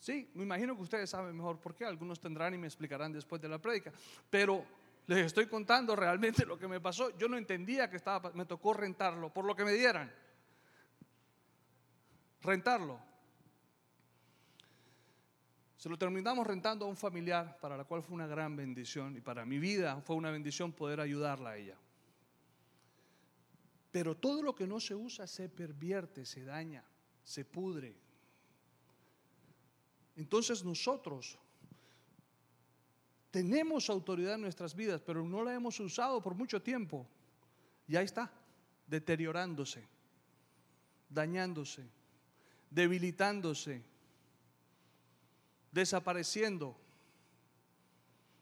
Sí, 0.00 0.30
me 0.34 0.44
imagino 0.44 0.74
que 0.74 0.82
ustedes 0.82 1.10
saben 1.10 1.36
mejor 1.36 1.58
por 1.60 1.74
qué, 1.74 1.84
algunos 1.84 2.18
tendrán 2.20 2.54
y 2.54 2.58
me 2.58 2.66
explicarán 2.66 3.12
después 3.12 3.42
de 3.42 3.48
la 3.48 3.58
prédica, 3.58 3.92
pero 4.30 4.64
les 5.06 5.26
estoy 5.26 5.46
contando 5.46 5.96
realmente 5.96 6.44
lo 6.44 6.58
que 6.58 6.68
me 6.68 6.80
pasó. 6.80 7.16
Yo 7.16 7.28
no 7.28 7.38
entendía 7.38 7.88
que 7.88 7.96
estaba, 7.96 8.30
me 8.32 8.44
tocó 8.44 8.74
rentarlo 8.74 9.32
por 9.32 9.44
lo 9.44 9.56
que 9.56 9.64
me 9.64 9.72
dieran. 9.72 10.12
Rentarlo. 12.42 13.07
Se 15.78 15.88
lo 15.88 15.96
terminamos 15.96 16.44
rentando 16.44 16.84
a 16.84 16.88
un 16.88 16.96
familiar 16.96 17.56
para 17.60 17.76
la 17.76 17.84
cual 17.84 18.02
fue 18.02 18.16
una 18.16 18.26
gran 18.26 18.56
bendición 18.56 19.16
y 19.16 19.20
para 19.20 19.44
mi 19.44 19.60
vida 19.60 20.00
fue 20.00 20.16
una 20.16 20.32
bendición 20.32 20.72
poder 20.72 20.98
ayudarla 20.98 21.50
a 21.50 21.56
ella. 21.56 21.76
Pero 23.92 24.16
todo 24.16 24.42
lo 24.42 24.56
que 24.56 24.66
no 24.66 24.80
se 24.80 24.96
usa 24.96 25.28
se 25.28 25.48
pervierte, 25.48 26.26
se 26.26 26.44
daña, 26.44 26.84
se 27.22 27.44
pudre. 27.44 27.94
Entonces 30.16 30.64
nosotros 30.64 31.38
tenemos 33.30 33.88
autoridad 33.88 34.34
en 34.34 34.40
nuestras 34.40 34.74
vidas, 34.74 35.00
pero 35.00 35.22
no 35.22 35.44
la 35.44 35.54
hemos 35.54 35.78
usado 35.78 36.20
por 36.20 36.34
mucho 36.34 36.60
tiempo. 36.60 37.06
Y 37.86 37.94
ahí 37.94 38.04
está, 38.04 38.32
deteriorándose, 38.88 39.86
dañándose, 41.08 41.88
debilitándose 42.68 43.84
desapareciendo. 45.72 46.76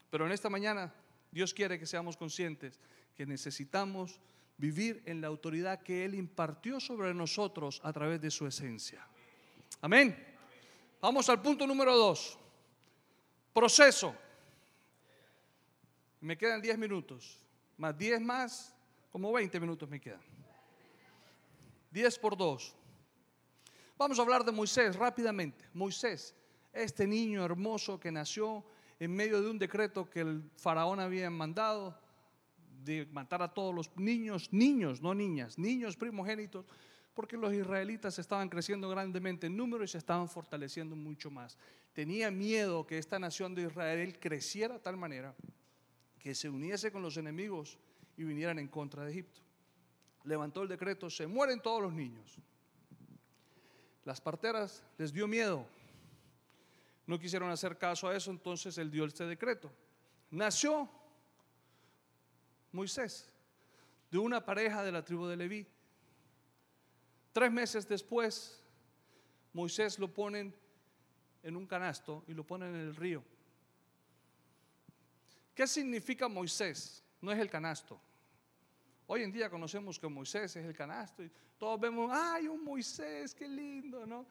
Pero 0.09 0.25
en 0.25 0.31
esta 0.31 0.49
mañana 0.49 0.93
Dios 1.31 1.53
quiere 1.53 1.79
que 1.79 1.85
seamos 1.85 2.17
conscientes 2.17 2.79
que 3.15 3.25
necesitamos 3.25 4.19
vivir 4.57 5.03
en 5.05 5.21
la 5.21 5.27
autoridad 5.27 5.81
que 5.81 6.05
Él 6.05 6.15
impartió 6.15 6.79
sobre 6.79 7.13
nosotros 7.13 7.79
a 7.83 7.93
través 7.93 8.21
de 8.21 8.31
su 8.31 8.47
esencia. 8.47 9.07
Amén. 9.81 10.35
Vamos 10.99 11.29
al 11.29 11.41
punto 11.41 11.67
número 11.67 11.95
dos. 11.95 12.37
Proceso. 13.53 14.15
Me 16.21 16.37
quedan 16.37 16.61
10 16.61 16.77
minutos. 16.77 17.43
Más 17.77 17.95
10 17.97 18.21
más, 18.21 18.73
como 19.11 19.31
20 19.31 19.59
minutos 19.59 19.87
me 19.87 19.99
quedan. 19.99 20.21
10 21.91 22.19
por 22.19 22.35
2. 22.35 22.75
Vamos 23.97 24.19
a 24.19 24.21
hablar 24.21 24.43
de 24.43 24.51
Moisés 24.51 24.95
rápidamente. 24.95 25.65
Moisés, 25.73 26.35
este 26.77 27.07
niño 27.07 27.43
hermoso 27.43 27.99
que 27.99 28.11
nació 28.11 28.63
en 28.99 29.15
medio 29.15 29.41
de 29.41 29.49
un 29.49 29.59
decreto 29.59 30.09
que 30.09 30.21
el 30.21 30.43
faraón 30.55 30.99
había 30.99 31.29
mandado 31.29 31.99
de 32.83 33.05
matar 33.11 33.41
a 33.41 33.53
todos 33.53 33.73
los 33.73 33.95
niños, 33.97 34.51
niños, 34.51 35.01
no 35.01 35.13
niñas, 35.13 35.57
niños 35.57 35.97
primogénitos, 35.97 36.65
porque 37.13 37.35
los 37.35 37.53
israelitas 37.53 38.19
estaban 38.19 38.47
creciendo 38.47 38.89
grandemente 38.89 39.47
en 39.47 39.57
número 39.57 39.83
y 39.83 39.87
se 39.87 39.97
estaban 39.97 40.29
fortaleciendo 40.29 40.95
mucho 40.95 41.31
más. 41.31 41.57
Tenía 41.93 42.29
miedo 42.31 42.85
que 42.85 42.97
esta 42.97 43.17
nación 43.17 43.55
de 43.55 43.63
Israel 43.63 44.19
creciera 44.19 44.75
de 44.75 44.79
tal 44.79 44.97
manera 44.97 45.35
que 46.19 46.35
se 46.35 46.49
uniese 46.49 46.91
con 46.91 47.01
los 47.01 47.17
enemigos 47.17 47.77
y 48.17 48.23
vinieran 48.23 48.59
en 48.59 48.67
contra 48.67 49.03
de 49.03 49.11
Egipto. 49.11 49.41
Levantó 50.23 50.61
el 50.61 50.69
decreto, 50.69 51.09
se 51.09 51.25
mueren 51.25 51.61
todos 51.61 51.81
los 51.81 51.93
niños. 51.93 52.37
Las 54.03 54.21
parteras 54.21 54.83
les 54.97 55.11
dio 55.11 55.27
miedo. 55.27 55.65
No 57.07 57.17
quisieron 57.17 57.49
hacer 57.49 57.77
caso 57.77 58.09
a 58.09 58.15
eso, 58.15 58.29
entonces 58.29 58.77
él 58.77 58.91
dio 58.91 59.05
este 59.05 59.25
decreto. 59.25 59.71
Nació 60.29 60.89
Moisés 62.73 63.31
de 64.11 64.17
una 64.17 64.43
pareja 64.43 64.83
de 64.83 64.91
la 64.91 65.03
tribu 65.03 65.25
de 65.25 65.37
Leví. 65.37 65.65
Tres 67.31 67.51
meses 67.51 67.87
después, 67.87 68.61
Moisés 69.53 69.97
lo 69.99 70.13
ponen 70.13 70.53
en 71.43 71.55
un 71.55 71.65
canasto 71.65 72.25
y 72.27 72.33
lo 72.33 72.45
ponen 72.45 72.75
en 72.75 72.81
el 72.81 72.95
río. 72.95 73.23
¿Qué 75.55 75.65
significa 75.65 76.27
Moisés? 76.27 77.03
No 77.21 77.31
es 77.31 77.39
el 77.39 77.49
canasto. 77.49 77.99
Hoy 79.07 79.23
en 79.23 79.31
día 79.31 79.49
conocemos 79.49 79.97
que 79.97 80.07
Moisés 80.09 80.57
es 80.57 80.65
el 80.65 80.75
canasto 80.75 81.23
y 81.23 81.31
todos 81.57 81.79
vemos, 81.79 82.11
ay, 82.13 82.47
un 82.49 82.63
Moisés, 82.63 83.33
qué 83.33 83.47
lindo, 83.47 84.05
¿no? 84.05 84.25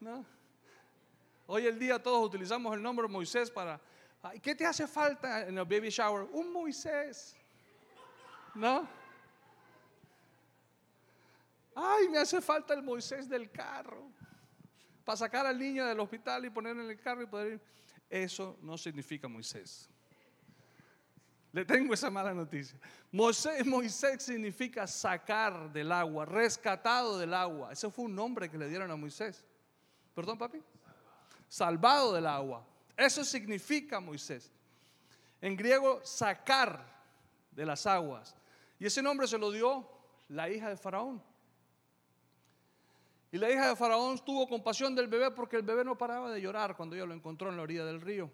¿No? 0.00 0.24
Hoy 1.46 1.66
en 1.66 1.78
día 1.78 2.02
todos 2.02 2.26
utilizamos 2.26 2.74
el 2.74 2.82
nombre 2.82 3.06
Moisés 3.06 3.50
para, 3.50 3.80
¿qué 4.40 4.54
te 4.54 4.64
hace 4.64 4.86
falta 4.86 5.46
en 5.46 5.58
el 5.58 5.64
baby 5.64 5.90
shower? 5.90 6.26
Un 6.32 6.50
Moisés, 6.52 7.36
¿no? 8.54 8.88
Ay, 11.74 12.08
me 12.08 12.18
hace 12.18 12.40
falta 12.40 12.72
el 12.72 12.82
Moisés 12.82 13.28
del 13.28 13.50
carro. 13.50 14.10
Para 15.04 15.16
sacar 15.16 15.44
al 15.44 15.58
niño 15.58 15.84
del 15.84 16.00
hospital 16.00 16.46
y 16.46 16.50
ponerlo 16.50 16.82
en 16.82 16.90
el 16.90 17.00
carro 17.00 17.22
y 17.22 17.26
poder 17.26 17.54
ir. 17.54 17.60
Eso 18.08 18.56
no 18.62 18.78
significa 18.78 19.28
Moisés. 19.28 19.90
Le 21.52 21.64
tengo 21.64 21.92
esa 21.92 22.10
mala 22.10 22.32
noticia. 22.32 22.78
Moisés, 23.12 23.66
Moisés 23.66 24.22
significa 24.22 24.86
sacar 24.86 25.72
del 25.72 25.92
agua, 25.92 26.24
rescatado 26.24 27.18
del 27.18 27.34
agua. 27.34 27.72
Ese 27.72 27.90
fue 27.90 28.06
un 28.06 28.14
nombre 28.14 28.50
que 28.50 28.56
le 28.56 28.68
dieron 28.68 28.90
a 28.90 28.96
Moisés. 28.96 29.44
¿Perdón, 30.14 30.38
papi? 30.38 30.62
Salvado 31.54 32.12
del 32.12 32.26
agua. 32.26 32.66
Eso 32.96 33.24
significa 33.24 34.00
Moisés. 34.00 34.50
En 35.40 35.56
griego, 35.56 36.00
sacar 36.02 36.84
de 37.52 37.64
las 37.64 37.86
aguas. 37.86 38.34
Y 38.76 38.86
ese 38.86 39.00
nombre 39.00 39.28
se 39.28 39.38
lo 39.38 39.52
dio 39.52 39.88
la 40.30 40.50
hija 40.50 40.68
de 40.68 40.76
Faraón. 40.76 41.22
Y 43.30 43.38
la 43.38 43.52
hija 43.52 43.68
de 43.68 43.76
Faraón 43.76 44.18
tuvo 44.24 44.48
compasión 44.48 44.96
del 44.96 45.06
bebé 45.06 45.30
porque 45.30 45.54
el 45.54 45.62
bebé 45.62 45.84
no 45.84 45.96
paraba 45.96 46.32
de 46.32 46.40
llorar 46.40 46.76
cuando 46.76 46.96
ella 46.96 47.06
lo 47.06 47.14
encontró 47.14 47.50
en 47.50 47.56
la 47.56 47.62
orilla 47.62 47.84
del 47.84 48.00
río. 48.00 48.32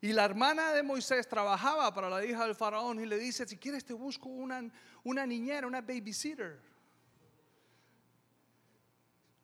Y 0.00 0.14
la 0.14 0.24
hermana 0.24 0.72
de 0.72 0.82
Moisés 0.82 1.28
trabajaba 1.28 1.92
para 1.92 2.08
la 2.08 2.24
hija 2.24 2.46
del 2.46 2.54
faraón 2.54 2.98
y 2.98 3.04
le 3.04 3.18
dice, 3.18 3.46
si 3.46 3.58
quieres 3.58 3.84
te 3.84 3.92
busco 3.92 4.30
una, 4.30 4.62
una 5.04 5.26
niñera, 5.26 5.66
una 5.66 5.82
babysitter. 5.82 6.62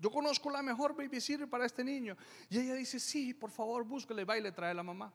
Yo 0.04 0.10
conozco 0.10 0.50
la 0.50 0.60
mejor 0.60 0.94
babysitter 0.94 1.48
para 1.48 1.64
este 1.64 1.82
niño. 1.82 2.14
Y 2.50 2.58
ella 2.58 2.74
dice, 2.74 3.00
sí, 3.00 3.32
por 3.32 3.50
favor, 3.50 3.84
búscale, 3.84 4.26
va 4.26 4.36
y 4.36 4.42
le 4.42 4.52
trae 4.52 4.72
a 4.72 4.74
la 4.74 4.82
mamá. 4.82 5.10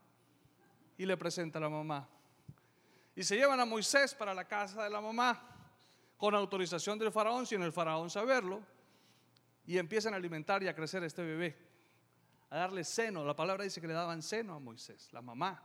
Y 0.97 1.05
le 1.05 1.15
presenta 1.15 1.59
a 1.59 1.61
la 1.61 1.69
mamá. 1.69 2.09
Y 3.15 3.21
se 3.21 3.35
llevan 3.35 3.59
a 3.59 3.65
Moisés 3.65 4.15
para 4.15 4.33
la 4.33 4.45
casa 4.45 4.83
de 4.83 4.89
la 4.89 4.99
mamá, 4.99 5.39
con 6.17 6.33
autorización 6.33 6.97
del 6.97 7.11
faraón, 7.11 7.45
sin 7.45 7.61
el 7.61 7.71
faraón 7.71 8.09
saberlo 8.09 8.63
y 9.67 9.77
empiezan 9.77 10.15
a 10.15 10.17
alimentar 10.17 10.63
y 10.63 10.67
a 10.67 10.73
crecer 10.73 11.03
este 11.03 11.21
bebé, 11.21 11.55
a 12.49 12.57
darle 12.57 12.83
seno. 12.83 13.23
La 13.23 13.35
palabra 13.35 13.65
dice 13.65 13.79
que 13.79 13.85
le 13.85 13.93
daban 13.93 14.23
seno 14.23 14.55
a 14.55 14.59
Moisés, 14.59 15.13
la 15.13 15.21
mamá. 15.21 15.63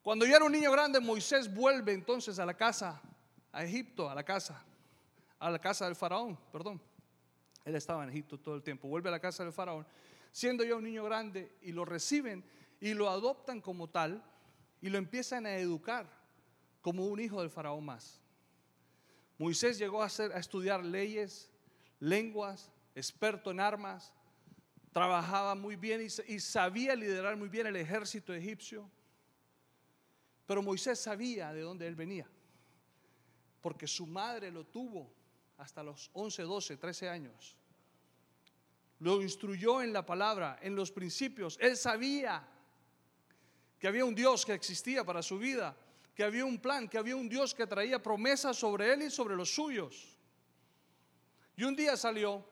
Cuando 0.00 0.24
ya 0.24 0.36
era 0.36 0.46
un 0.46 0.52
niño 0.52 0.72
grande, 0.72 0.98
Moisés 0.98 1.52
vuelve 1.52 1.92
entonces 1.92 2.38
a 2.38 2.46
la 2.46 2.54
casa, 2.54 3.02
a 3.52 3.64
Egipto, 3.64 4.08
a 4.08 4.14
la 4.14 4.24
casa, 4.24 4.64
a 5.38 5.50
la 5.50 5.58
casa 5.58 5.84
del 5.84 5.94
faraón, 5.94 6.38
perdón. 6.50 6.93
Él 7.64 7.74
estaba 7.76 8.04
en 8.04 8.10
Egipto 8.10 8.38
todo 8.38 8.56
el 8.56 8.62
tiempo. 8.62 8.88
Vuelve 8.88 9.08
a 9.08 9.12
la 9.12 9.20
casa 9.20 9.42
del 9.42 9.52
faraón, 9.52 9.86
siendo 10.32 10.64
ya 10.64 10.76
un 10.76 10.84
niño 10.84 11.04
grande, 11.04 11.56
y 11.62 11.72
lo 11.72 11.84
reciben 11.84 12.44
y 12.80 12.92
lo 12.92 13.08
adoptan 13.08 13.60
como 13.60 13.88
tal 13.88 14.22
y 14.80 14.90
lo 14.90 14.98
empiezan 14.98 15.46
a 15.46 15.56
educar 15.56 16.06
como 16.82 17.06
un 17.06 17.18
hijo 17.18 17.40
del 17.40 17.48
faraón 17.48 17.84
más. 17.84 18.20
Moisés 19.38 19.78
llegó 19.78 20.02
a, 20.02 20.06
hacer, 20.06 20.32
estudiar 20.32 20.84
leyes, 20.84 21.50
lenguas, 21.98 22.70
experto 22.94 23.50
en 23.50 23.60
armas, 23.60 24.12
trabajaba 24.92 25.54
muy 25.54 25.76
bien 25.76 26.02
y, 26.02 26.40
sabía 26.40 26.94
liderar 26.94 27.36
muy 27.36 27.48
bien 27.48 27.66
el 27.66 27.76
ejército 27.76 28.34
egipcio. 28.34 28.90
Pero 30.46 30.62
Moisés 30.62 31.00
sabía 31.00 31.54
de 31.54 31.62
dónde 31.62 31.86
él 31.86 31.94
venía, 31.94 32.28
porque 33.62 33.86
su 33.86 34.06
madre 34.06 34.50
lo 34.50 34.66
tuvo 34.66 35.13
hasta 35.58 35.82
los 35.82 36.10
11, 36.12 36.42
12, 36.42 36.76
13 36.76 37.08
años. 37.08 37.56
Lo 39.00 39.22
instruyó 39.22 39.82
en 39.82 39.92
la 39.92 40.04
palabra, 40.04 40.58
en 40.62 40.74
los 40.74 40.90
principios. 40.90 41.58
Él 41.60 41.76
sabía 41.76 42.46
que 43.78 43.88
había 43.88 44.04
un 44.04 44.14
Dios 44.14 44.46
que 44.46 44.54
existía 44.54 45.04
para 45.04 45.22
su 45.22 45.38
vida, 45.38 45.76
que 46.14 46.24
había 46.24 46.44
un 46.44 46.58
plan, 46.58 46.88
que 46.88 46.98
había 46.98 47.16
un 47.16 47.28
Dios 47.28 47.54
que 47.54 47.66
traía 47.66 48.02
promesas 48.02 48.56
sobre 48.56 48.92
él 48.92 49.02
y 49.02 49.10
sobre 49.10 49.36
los 49.36 49.54
suyos. 49.54 50.16
Y 51.56 51.64
un 51.64 51.76
día 51.76 51.96
salió 51.96 52.44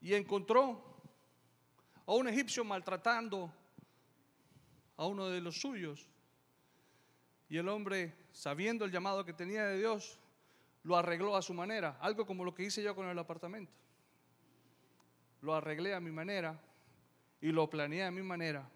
y 0.00 0.14
encontró 0.14 1.00
a 2.06 2.12
un 2.12 2.28
egipcio 2.28 2.64
maltratando 2.64 3.52
a 4.96 5.06
uno 5.06 5.28
de 5.28 5.40
los 5.40 5.60
suyos. 5.60 6.08
Y 7.48 7.56
el 7.56 7.68
hombre, 7.68 8.14
sabiendo 8.32 8.84
el 8.84 8.90
llamado 8.90 9.24
que 9.24 9.32
tenía 9.32 9.64
de 9.66 9.78
Dios, 9.78 10.18
lo 10.84 10.96
arregló 10.96 11.36
a 11.36 11.42
su 11.42 11.52
manera, 11.52 11.98
algo 12.00 12.24
como 12.24 12.44
lo 12.44 12.54
que 12.54 12.62
hice 12.62 12.82
yo 12.82 12.94
con 12.94 13.08
el 13.08 13.18
apartamento. 13.18 13.72
Lo 15.42 15.54
arreglé 15.54 15.94
a 15.94 16.00
mi 16.00 16.10
manera 16.10 16.58
y 17.40 17.52
lo 17.52 17.68
planeé 17.68 18.04
a 18.04 18.10
mi 18.10 18.22
manera. 18.22 18.68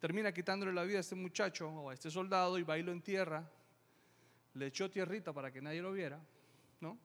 Termina 0.00 0.32
quitándole 0.32 0.72
la 0.72 0.82
vida 0.82 0.98
a 0.98 1.00
este 1.00 1.14
muchacho 1.14 1.68
o 1.68 1.90
a 1.90 1.94
este 1.94 2.10
soldado 2.10 2.58
y 2.58 2.62
bailo 2.62 2.90
en 2.90 3.02
tierra. 3.02 3.48
Le 4.54 4.66
echó 4.66 4.90
tierrita 4.90 5.32
para 5.32 5.52
que 5.52 5.60
nadie 5.60 5.82
lo 5.82 5.92
viera, 5.92 6.18
¿no? 6.80 6.98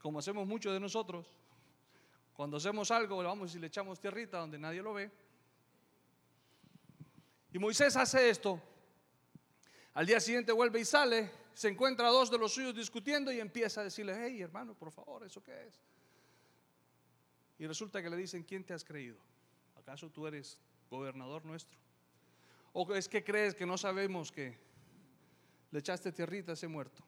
como 0.00 0.18
hacemos 0.18 0.46
muchos 0.46 0.72
de 0.72 0.80
nosotros, 0.80 1.26
cuando 2.32 2.56
hacemos 2.56 2.90
algo, 2.90 3.22
vamos 3.22 3.54
y 3.54 3.58
le 3.58 3.66
echamos 3.66 4.00
tierrita 4.00 4.38
donde 4.38 4.58
nadie 4.58 4.82
lo 4.82 4.94
ve. 4.94 5.10
Y 7.52 7.58
Moisés 7.58 7.96
hace 7.96 8.30
esto. 8.30 8.60
Al 9.92 10.06
día 10.06 10.20
siguiente 10.20 10.52
vuelve 10.52 10.80
y 10.80 10.84
sale, 10.84 11.30
se 11.54 11.68
encuentra 11.68 12.08
a 12.08 12.10
dos 12.10 12.30
de 12.30 12.38
los 12.38 12.52
suyos 12.52 12.74
discutiendo 12.74 13.32
y 13.32 13.40
empieza 13.40 13.80
a 13.80 13.84
decirle, 13.84 14.14
hey 14.16 14.40
hermano, 14.40 14.74
por 14.74 14.90
favor, 14.90 15.24
¿eso 15.24 15.42
qué 15.42 15.66
es? 15.66 15.80
Y 17.58 17.66
resulta 17.66 18.02
que 18.02 18.08
le 18.08 18.16
dicen, 18.16 18.42
¿quién 18.42 18.64
te 18.64 18.72
has 18.72 18.84
creído? 18.84 19.18
¿Acaso 19.76 20.08
tú 20.10 20.26
eres 20.26 20.58
gobernador 20.90 21.44
nuestro? 21.44 21.78
¿O 22.72 22.94
es 22.94 23.08
que 23.08 23.22
crees 23.24 23.54
que 23.54 23.66
no 23.66 23.76
sabemos 23.76 24.30
que 24.32 24.56
le 25.70 25.78
echaste 25.78 26.12
tierrita 26.12 26.52
a 26.52 26.54
ese 26.54 26.68
muerto? 26.68 27.02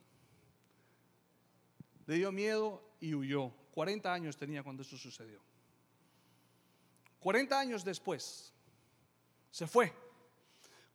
Le 2.06 2.16
dio 2.16 2.32
miedo 2.32 2.82
y 3.00 3.14
huyó. 3.14 3.52
40 3.72 4.12
años 4.12 4.36
tenía 4.36 4.62
cuando 4.62 4.82
eso 4.82 4.96
sucedió. 4.96 5.40
40 7.20 7.58
años 7.58 7.84
después, 7.84 8.52
se 9.50 9.66
fue. 9.66 9.92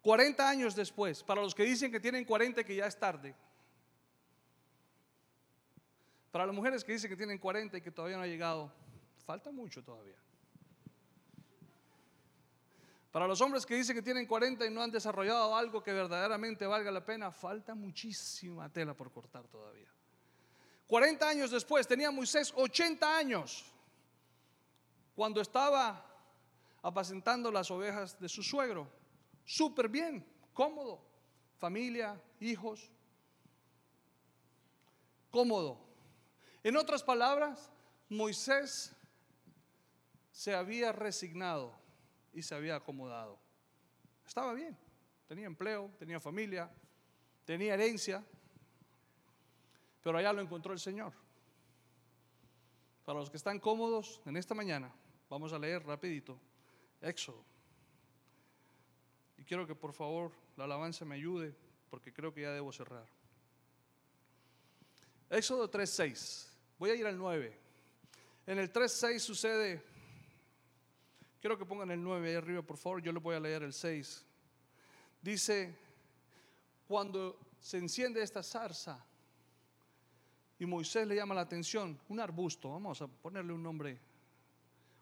40 0.01 0.47
años 0.47 0.75
después, 0.75 1.23
para 1.23 1.41
los 1.41 1.53
que 1.53 1.63
dicen 1.63 1.91
que 1.91 1.99
tienen 1.99 2.23
40 2.25 2.61
y 2.61 2.63
que 2.63 2.75
ya 2.75 2.87
es 2.87 2.97
tarde. 2.97 3.35
Para 6.31 6.45
las 6.45 6.55
mujeres 6.55 6.83
que 6.83 6.91
dicen 6.91 7.09
que 7.09 7.17
tienen 7.17 7.37
40 7.37 7.77
y 7.77 7.81
que 7.81 7.91
todavía 7.91 8.17
no 8.17 8.23
ha 8.23 8.27
llegado, 8.27 8.71
falta 9.25 9.51
mucho 9.51 9.83
todavía. 9.83 10.17
Para 13.11 13.27
los 13.27 13.41
hombres 13.41 13.65
que 13.65 13.75
dicen 13.75 13.95
que 13.95 14.01
tienen 14.01 14.27
40 14.27 14.65
y 14.65 14.69
no 14.69 14.83
han 14.83 14.91
desarrollado 14.91 15.55
algo 15.55 15.81
que 15.81 15.91
verdaderamente 15.91 16.67
valga 16.67 16.91
la 16.91 17.03
pena, 17.03 17.31
falta 17.31 17.73
muchísima 17.73 18.71
tela 18.71 18.93
por 18.93 19.11
cortar 19.11 19.47
todavía. 19.47 19.87
40 20.87 21.27
años 21.27 21.51
después, 21.51 21.87
tenía 21.87 22.11
Moisés 22.11 22.53
80 22.55 23.17
años 23.17 23.65
cuando 25.15 25.41
estaba 25.41 26.05
apacentando 26.83 27.51
las 27.51 27.71
ovejas 27.71 28.19
de 28.19 28.29
su 28.29 28.43
suegro. 28.43 28.87
Súper 29.47 29.87
bien, 29.87 30.25
cómodo, 30.53 30.99
familia, 31.55 32.21
hijos, 32.41 32.91
cómodo. 35.31 35.79
En 36.65 36.75
otras 36.75 37.01
palabras, 37.01 37.71
Moisés 38.09 38.93
se 40.31 40.53
había 40.53 40.91
resignado 40.91 41.73
y 42.33 42.41
se 42.41 42.55
había 42.55 42.75
acomodado. 42.75 43.39
Estaba 44.27 44.53
bien, 44.53 44.77
tenía 45.29 45.47
empleo, 45.47 45.91
tenía 45.97 46.19
familia, 46.19 46.69
tenía 47.45 47.75
herencia, 47.75 48.21
pero 50.03 50.17
allá 50.17 50.33
lo 50.33 50.41
encontró 50.41 50.73
el 50.73 50.79
Señor. 50.79 51.13
Para 53.05 53.19
los 53.19 53.29
que 53.29 53.37
están 53.37 53.61
cómodos 53.61 54.19
en 54.25 54.35
esta 54.35 54.53
mañana, 54.53 54.93
vamos 55.29 55.53
a 55.53 55.57
leer 55.57 55.85
rapidito 55.85 56.37
Éxodo. 56.99 57.56
Quiero 59.47 59.65
que 59.65 59.75
por 59.75 59.93
favor 59.93 60.31
la 60.57 60.65
alabanza 60.65 61.05
me 61.05 61.15
ayude 61.15 61.55
porque 61.89 62.11
creo 62.11 62.33
que 62.33 62.41
ya 62.41 62.51
debo 62.51 62.73
cerrar. 62.73 63.07
Éxodo 65.29 65.71
3.6. 65.71 66.49
Voy 66.77 66.89
a 66.89 66.95
ir 66.95 67.07
al 67.07 67.17
9. 67.17 67.57
En 68.45 68.59
el 68.59 68.71
3.6 68.71 69.19
sucede, 69.19 69.83
quiero 71.39 71.57
que 71.57 71.65
pongan 71.65 71.91
el 71.91 72.03
9 72.03 72.29
ahí 72.29 72.35
arriba 72.35 72.61
por 72.61 72.77
favor, 72.77 73.01
yo 73.01 73.11
le 73.11 73.19
voy 73.19 73.35
a 73.35 73.39
leer 73.39 73.63
el 73.63 73.73
6. 73.73 74.25
Dice, 75.21 75.75
cuando 76.85 77.39
se 77.59 77.77
enciende 77.77 78.21
esta 78.21 78.43
zarza 78.43 79.03
y 80.59 80.65
Moisés 80.65 81.07
le 81.07 81.15
llama 81.15 81.35
la 81.35 81.41
atención, 81.41 81.99
un 82.09 82.19
arbusto, 82.19 82.71
vamos 82.71 83.01
a 83.01 83.07
ponerle 83.07 83.53
un 83.53 83.63
nombre, 83.63 83.97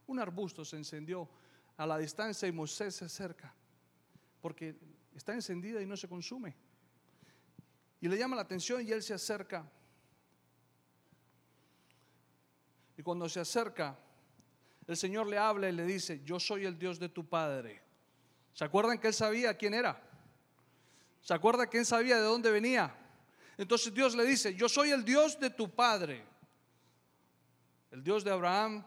un 0.08 0.20
arbusto 0.20 0.64
se 0.64 0.78
encendió 0.78 1.28
a 1.78 1.86
la 1.86 1.98
distancia 1.98 2.48
y 2.48 2.52
Moisés 2.52 2.96
se 2.96 3.06
acerca, 3.06 3.54
porque 4.46 4.76
está 5.16 5.34
encendida 5.34 5.82
y 5.82 5.88
no 5.88 5.98
se 5.98 6.08
consume. 6.08 6.56
Y 8.00 8.08
le 8.08 8.16
llama 8.16 8.36
la 8.36 8.44
atención 8.44 8.88
y 8.88 8.92
él 8.92 9.02
se 9.02 9.16
acerca. 9.16 9.68
Y 12.96 13.02
cuando 13.02 13.28
se 13.28 13.40
acerca, 13.40 13.98
el 14.86 14.96
Señor 14.96 15.26
le 15.26 15.40
habla 15.40 15.68
y 15.68 15.72
le 15.72 15.84
dice, 15.84 16.22
yo 16.24 16.40
soy 16.40 16.64
el 16.66 16.78
Dios 16.78 17.00
de 17.00 17.10
tu 17.10 17.28
Padre. 17.28 17.82
¿Se 18.54 18.64
acuerdan 18.64 19.00
que 19.00 19.08
él 19.08 19.16
sabía 19.16 19.58
quién 19.58 19.74
era? 19.74 20.00
¿Se 21.22 21.34
acuerda 21.34 21.68
que 21.68 21.80
él 21.80 21.86
sabía 21.88 22.18
de 22.18 22.26
dónde 22.26 22.52
venía? 22.52 22.96
Entonces 23.58 23.92
Dios 23.96 24.16
le 24.16 24.26
dice, 24.26 24.54
yo 24.54 24.70
soy 24.70 24.92
el 24.92 25.04
Dios 25.04 25.40
de 25.40 25.50
tu 25.50 25.74
Padre. 25.74 26.24
El 27.90 28.04
Dios 28.04 28.24
de 28.24 28.30
Abraham, 28.30 28.86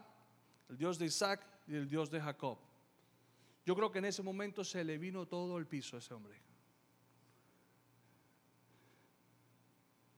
el 0.69 0.77
Dios 0.77 0.97
de 0.97 1.07
Isaac 1.07 1.45
y 1.67 1.75
el 1.75 1.89
Dios 1.89 2.09
de 2.09 2.21
Jacob. 2.21 2.68
Yo 3.65 3.75
creo 3.75 3.91
que 3.91 3.99
en 3.99 4.05
ese 4.05 4.23
momento 4.23 4.63
se 4.63 4.83
le 4.83 4.97
vino 4.97 5.27
todo 5.27 5.57
el 5.57 5.67
piso 5.67 5.95
a 5.95 5.99
ese 5.99 6.13
hombre. 6.13 6.39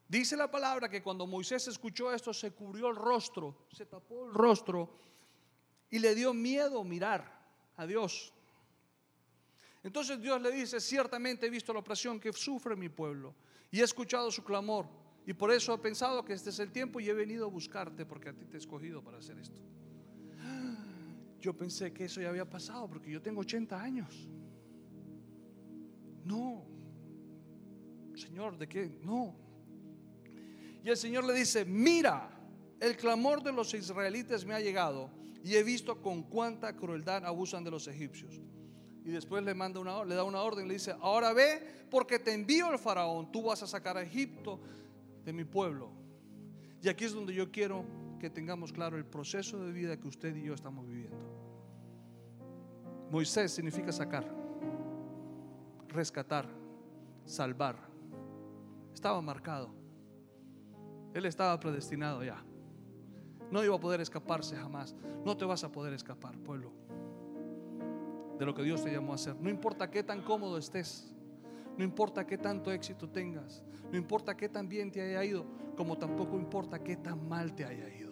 Dice 0.07 0.35
la 0.35 0.51
palabra 0.51 0.89
que 0.89 1.01
cuando 1.01 1.25
Moisés 1.25 1.69
escuchó 1.69 2.13
esto 2.13 2.33
se 2.33 2.51
cubrió 2.51 2.89
el 2.89 2.97
rostro, 2.97 3.67
se 3.71 3.85
tapó 3.85 4.25
el 4.25 4.33
rostro 4.33 4.89
y 5.89 5.99
le 5.99 6.13
dio 6.13 6.33
miedo 6.33 6.83
mirar 6.83 7.41
a 7.77 7.85
Dios. 7.85 8.33
Entonces 9.83 10.21
Dios 10.21 10.41
le 10.41 10.51
dice, 10.51 10.81
ciertamente 10.81 11.47
he 11.47 11.49
visto 11.49 11.71
la 11.71 11.79
opresión 11.79 12.19
que 12.19 12.33
sufre 12.33 12.75
mi 12.75 12.89
pueblo 12.89 13.33
y 13.71 13.79
he 13.79 13.83
escuchado 13.83 14.29
su 14.31 14.43
clamor 14.43 14.85
y 15.25 15.33
por 15.33 15.49
eso 15.49 15.73
he 15.73 15.77
pensado 15.77 16.25
que 16.25 16.33
este 16.33 16.49
es 16.49 16.59
el 16.59 16.71
tiempo 16.71 16.99
y 16.99 17.09
he 17.09 17.13
venido 17.13 17.45
a 17.45 17.49
buscarte 17.49 18.05
porque 18.05 18.29
a 18.29 18.33
ti 18.33 18.45
te 18.45 18.57
he 18.57 18.59
escogido 18.59 19.01
para 19.01 19.19
hacer 19.19 19.39
esto. 19.39 19.59
Yo 21.41 21.53
pensé 21.53 21.91
que 21.91 22.05
eso 22.05 22.21
ya 22.21 22.29
había 22.29 22.49
pasado 22.49 22.87
porque 22.87 23.11
yo 23.11 23.21
tengo 23.21 23.41
80 23.41 23.81
años. 23.81 24.29
No, 26.23 26.63
Señor, 28.15 28.57
¿de 28.57 28.67
qué? 28.67 28.99
No, 29.03 29.35
y 30.83 30.89
el 30.89 30.97
Señor 30.97 31.23
le 31.25 31.33
dice, 31.33 31.63
mira, 31.65 32.29
el 32.79 32.97
clamor 32.97 33.43
de 33.43 33.51
los 33.51 33.73
israelitas 33.73 34.45
me 34.45 34.53
ha 34.53 34.59
llegado 34.59 35.11
y 35.43 35.55
he 35.55 35.63
visto 35.63 36.01
con 36.01 36.23
cuánta 36.23 36.75
crueldad 36.75 37.25
abusan 37.25 37.63
de 37.63 37.71
los 37.71 37.87
egipcios. 37.87 38.39
Y 39.03 39.09
después 39.09 39.43
le, 39.43 39.53
manda 39.53 39.79
una, 39.79 40.03
le 40.03 40.15
da 40.15 40.23
una 40.23 40.41
orden, 40.41 40.67
le 40.67 40.75
dice, 40.75 40.95
ahora 40.99 41.33
ve 41.33 41.85
porque 41.89 42.19
te 42.19 42.33
envío 42.33 42.67
al 42.67 42.79
faraón, 42.79 43.31
tú 43.31 43.43
vas 43.43 43.61
a 43.63 43.67
sacar 43.67 43.97
a 43.97 44.03
Egipto 44.03 44.59
de 45.23 45.33
mi 45.33 45.43
pueblo. 45.43 45.91
Y 46.81 46.89
aquí 46.89 47.05
es 47.05 47.13
donde 47.13 47.33
yo 47.33 47.51
quiero 47.51 47.85
que 48.21 48.29
tengamos 48.29 48.71
claro 48.71 48.97
el 48.97 49.05
proceso 49.05 49.57
de 49.65 49.71
vida 49.71 49.97
que 49.97 50.07
usted 50.07 50.35
y 50.35 50.43
yo 50.43 50.53
estamos 50.53 50.87
viviendo. 50.87 51.25
Moisés 53.09 53.51
significa 53.51 53.91
sacar, 53.91 54.23
rescatar, 55.87 56.45
salvar. 57.25 57.77
Estaba 58.93 59.19
marcado. 59.23 59.73
Él 61.15 61.25
estaba 61.25 61.59
predestinado 61.59 62.23
ya. 62.23 62.45
No 63.49 63.63
iba 63.63 63.75
a 63.75 63.79
poder 63.79 64.01
escaparse 64.01 64.55
jamás. 64.55 64.95
No 65.25 65.35
te 65.35 65.43
vas 65.43 65.63
a 65.63 65.71
poder 65.71 65.93
escapar, 65.93 66.37
pueblo, 66.37 66.71
de 68.37 68.45
lo 68.45 68.53
que 68.53 68.61
Dios 68.61 68.83
te 68.83 68.91
llamó 68.91 69.13
a 69.13 69.15
hacer. 69.15 69.35
No 69.41 69.49
importa 69.49 69.89
qué 69.89 70.03
tan 70.03 70.21
cómodo 70.21 70.59
estés. 70.59 71.11
No 71.75 71.83
importa 71.83 72.27
qué 72.27 72.37
tanto 72.37 72.71
éxito 72.71 73.09
tengas. 73.09 73.63
No 73.91 73.97
importa 73.97 74.37
qué 74.37 74.47
tan 74.47 74.69
bien 74.69 74.91
te 74.91 75.01
haya 75.01 75.25
ido. 75.25 75.43
Como 75.75 75.97
tampoco 75.97 76.37
importa 76.37 76.83
qué 76.83 76.97
tan 76.97 77.27
mal 77.27 77.55
te 77.55 77.65
haya 77.65 77.89
ido. 77.89 78.10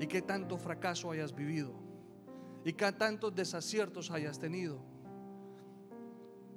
Y 0.00 0.06
qué 0.06 0.22
tanto 0.22 0.56
fracaso 0.58 1.10
hayas 1.10 1.34
vivido. 1.34 1.72
Y 2.64 2.72
qué 2.72 2.90
tantos 2.92 3.34
desaciertos 3.34 4.10
hayas 4.10 4.38
tenido. 4.38 4.78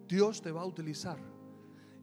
Dios 0.08 0.42
te 0.42 0.52
va 0.52 0.62
a 0.62 0.66
utilizar 0.66 1.20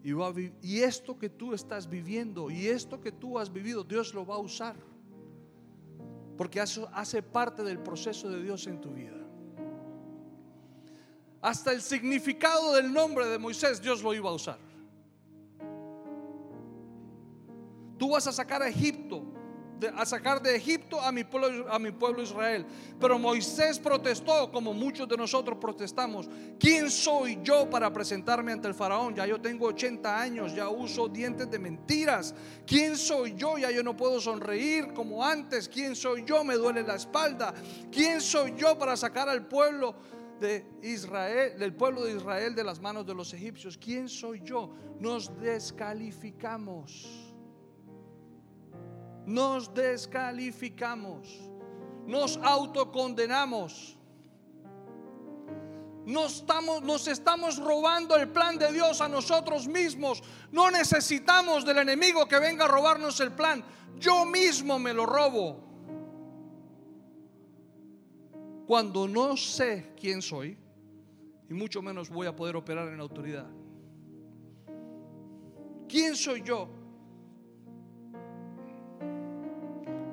y, 0.04 0.82
esto 0.82 1.18
que 1.18 1.30
tú 1.30 1.54
estás 1.54 1.88
viviendo 1.88 2.50
y 2.50 2.66
esto 2.66 3.00
que 3.00 3.10
tú 3.10 3.38
has 3.38 3.50
vivido, 3.50 3.82
Dios 3.82 4.12
lo 4.12 4.26
va 4.26 4.34
a 4.34 4.38
usar. 4.38 4.76
Porque 6.36 6.60
hace 6.60 7.22
parte 7.22 7.62
del 7.62 7.78
proceso 7.78 8.28
de 8.28 8.42
Dios 8.42 8.66
en 8.66 8.82
tu 8.82 8.90
vida. 8.90 9.16
Hasta 11.40 11.72
el 11.72 11.80
significado 11.80 12.74
del 12.74 12.92
nombre 12.92 13.26
de 13.28 13.38
Moisés, 13.38 13.80
Dios 13.80 14.02
lo 14.02 14.12
iba 14.12 14.28
a 14.28 14.34
usar. 14.34 14.58
Tú 17.96 18.10
vas 18.10 18.26
a 18.26 18.32
sacar 18.32 18.60
a 18.60 18.68
Egipto 18.68 19.24
a 19.88 20.06
sacar 20.06 20.42
de 20.42 20.54
Egipto 20.56 21.00
a 21.00 21.10
mi, 21.12 21.24
pueblo, 21.24 21.70
a 21.72 21.78
mi 21.78 21.90
pueblo 21.90 22.22
Israel. 22.22 22.66
Pero 23.00 23.18
Moisés 23.18 23.78
protestó 23.78 24.50
como 24.50 24.72
muchos 24.72 25.08
de 25.08 25.16
nosotros 25.16 25.58
protestamos. 25.60 26.28
¿Quién 26.58 26.90
soy 26.90 27.38
yo 27.42 27.68
para 27.68 27.92
presentarme 27.92 28.52
ante 28.52 28.68
el 28.68 28.74
faraón? 28.74 29.14
Ya 29.14 29.26
yo 29.26 29.40
tengo 29.40 29.66
80 29.66 30.20
años, 30.20 30.54
ya 30.54 30.68
uso 30.68 31.08
dientes 31.08 31.50
de 31.50 31.58
mentiras. 31.58 32.34
¿Quién 32.66 32.96
soy 32.96 33.34
yo? 33.36 33.58
Ya 33.58 33.70
yo 33.70 33.82
no 33.82 33.96
puedo 33.96 34.20
sonreír 34.20 34.92
como 34.92 35.24
antes. 35.24 35.68
¿Quién 35.68 35.96
soy 35.96 36.24
yo? 36.24 36.44
Me 36.44 36.54
duele 36.54 36.82
la 36.82 36.96
espalda. 36.96 37.54
¿Quién 37.90 38.20
soy 38.20 38.54
yo 38.56 38.78
para 38.78 38.96
sacar 38.96 39.28
al 39.28 39.46
pueblo? 39.46 39.94
de 40.40 40.66
Israel, 40.82 41.58
del 41.58 41.74
pueblo 41.74 42.04
de 42.04 42.16
Israel 42.16 42.54
de 42.54 42.64
las 42.64 42.80
manos 42.80 43.06
de 43.06 43.14
los 43.14 43.32
egipcios. 43.32 43.78
¿Quién 43.78 44.08
soy 44.08 44.42
yo? 44.44 44.74
Nos 45.00 45.30
descalificamos 45.40 47.23
nos 49.26 49.72
descalificamos, 49.72 51.28
nos 52.06 52.36
autocondenamos. 52.38 53.98
Nos 56.06 56.36
estamos, 56.36 57.08
estamos 57.08 57.56
robando 57.56 58.14
el 58.16 58.28
plan 58.28 58.58
de 58.58 58.70
Dios 58.72 59.00
a 59.00 59.08
nosotros 59.08 59.66
mismos. 59.66 60.22
No 60.52 60.70
necesitamos 60.70 61.64
del 61.64 61.78
enemigo 61.78 62.28
que 62.28 62.38
venga 62.38 62.66
a 62.66 62.68
robarnos 62.68 63.20
el 63.20 63.32
plan. 63.32 63.64
Yo 63.98 64.26
mismo 64.26 64.78
me 64.78 64.92
lo 64.92 65.06
robo. 65.06 65.64
Cuando 68.66 69.08
no 69.08 69.34
sé 69.36 69.94
quién 69.98 70.20
soy, 70.20 70.58
y 71.48 71.54
mucho 71.54 71.80
menos 71.80 72.10
voy 72.10 72.26
a 72.26 72.36
poder 72.36 72.56
operar 72.56 72.88
en 72.88 73.00
autoridad. 73.00 73.46
¿Quién 75.88 76.16
soy 76.16 76.42
yo? 76.42 76.68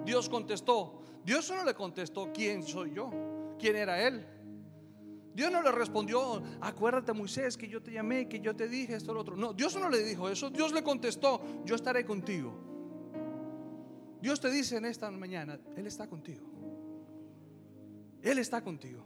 Dios 0.06 0.30
contestó. 0.30 1.02
Dios 1.24 1.50
no 1.52 1.64
le 1.64 1.74
contestó 1.74 2.32
quién 2.34 2.64
soy 2.64 2.94
yo, 2.94 3.12
quién 3.60 3.76
era 3.76 4.06
él. 4.08 4.26
Dios 5.34 5.52
no 5.52 5.62
le 5.62 5.72
respondió, 5.72 6.42
acuérdate 6.60 7.14
Moisés 7.14 7.56
que 7.56 7.68
yo 7.68 7.82
te 7.82 7.92
llamé, 7.92 8.28
que 8.28 8.40
yo 8.40 8.56
te 8.56 8.68
dije 8.68 8.96
esto, 8.96 9.14
lo 9.14 9.22
otro. 9.22 9.38
No, 9.38 9.54
Dios 9.54 9.76
no 9.78 9.90
le 9.90 10.04
dijo 10.04 10.30
eso. 10.30 10.50
Dios 10.50 10.74
le 10.74 10.84
contestó, 10.84 11.42
yo 11.64 11.76
estaré 11.76 12.06
contigo. 12.06 12.54
Dios 14.22 14.40
te 14.40 14.52
dice 14.52 14.78
en 14.78 14.86
esta 14.86 15.10
mañana, 15.10 15.60
Él 15.76 15.88
está 15.88 16.08
contigo. 16.08 16.46
Él 18.22 18.38
está 18.40 18.62
contigo. 18.62 19.04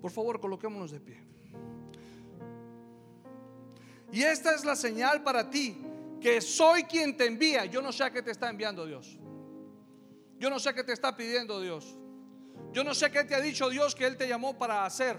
Por 0.00 0.10
favor, 0.10 0.40
coloquémonos 0.40 0.90
de 0.90 1.00
pie. 1.00 1.18
Y 4.12 4.22
esta 4.22 4.54
es 4.54 4.64
la 4.64 4.76
señal 4.76 5.22
para 5.22 5.50
ti 5.50 5.76
que 6.20 6.40
soy 6.40 6.84
quien 6.84 7.16
te 7.16 7.26
envía. 7.26 7.64
Yo 7.64 7.80
no 7.80 7.92
sé 7.92 8.04
a 8.04 8.12
qué 8.12 8.22
te 8.22 8.30
está 8.30 8.50
enviando 8.50 8.86
Dios. 8.86 9.18
Yo 10.38 10.50
no 10.50 10.58
sé 10.58 10.74
qué 10.74 10.84
te 10.84 10.92
está 10.92 11.16
pidiendo 11.16 11.60
Dios. 11.60 11.96
Yo 12.72 12.84
no 12.84 12.94
sé 12.94 13.10
qué 13.10 13.24
te 13.24 13.34
ha 13.34 13.40
dicho 13.40 13.68
Dios 13.68 13.94
que 13.94 14.06
Él 14.06 14.16
te 14.16 14.28
llamó 14.28 14.56
para 14.56 14.84
hacer. 14.84 15.18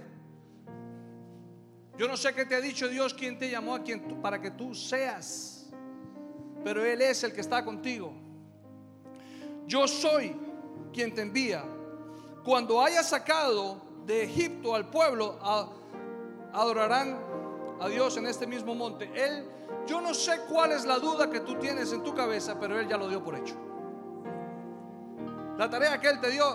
Yo 1.98 2.08
no 2.08 2.16
sé 2.18 2.34
qué 2.34 2.46
te 2.46 2.56
ha 2.56 2.62
dicho 2.62 2.88
Dios 2.88 3.14
quien 3.14 3.38
te 3.38 3.50
llamó 3.50 3.76
a 3.76 3.82
para 4.22 4.42
que 4.42 4.52
tú 4.52 4.74
seas. 4.74 5.70
Pero 6.64 6.86
Él 6.86 7.02
es 7.02 7.24
el 7.24 7.34
que 7.34 7.42
está 7.42 7.64
contigo. 7.64 8.14
Yo 9.68 9.88
soy 9.88 10.36
quien 10.94 11.14
te 11.14 11.22
envía. 11.22 11.64
cuando 12.44 12.82
haya 12.82 13.04
sacado 13.04 13.82
de 14.06 14.24
Egipto 14.24 14.74
al 14.74 14.90
pueblo, 14.90 15.38
adorarán 16.52 17.31
a 17.82 17.90
Dios 17.90 18.16
en 18.18 18.28
este 18.28 18.46
mismo 18.46 18.76
monte. 18.76 19.12
Él, 19.16 19.44
yo 19.88 20.00
no 20.02 20.14
sé 20.14 20.42
cuál 20.48 20.72
es 20.72 20.86
la 20.86 21.00
duda 21.00 21.30
que 21.30 21.40
tú 21.40 21.56
tienes 21.56 21.92
en 21.92 22.04
tu 22.04 22.14
cabeza, 22.14 22.60
pero 22.60 22.80
Él 22.80 22.88
ya 22.88 22.96
lo 22.96 23.10
dio 23.10 23.24
por 23.24 23.36
hecho. 23.36 23.56
La 25.58 25.68
tarea 25.68 26.00
que 26.00 26.08
Él 26.08 26.20
te 26.22 26.30
dio 26.30 26.46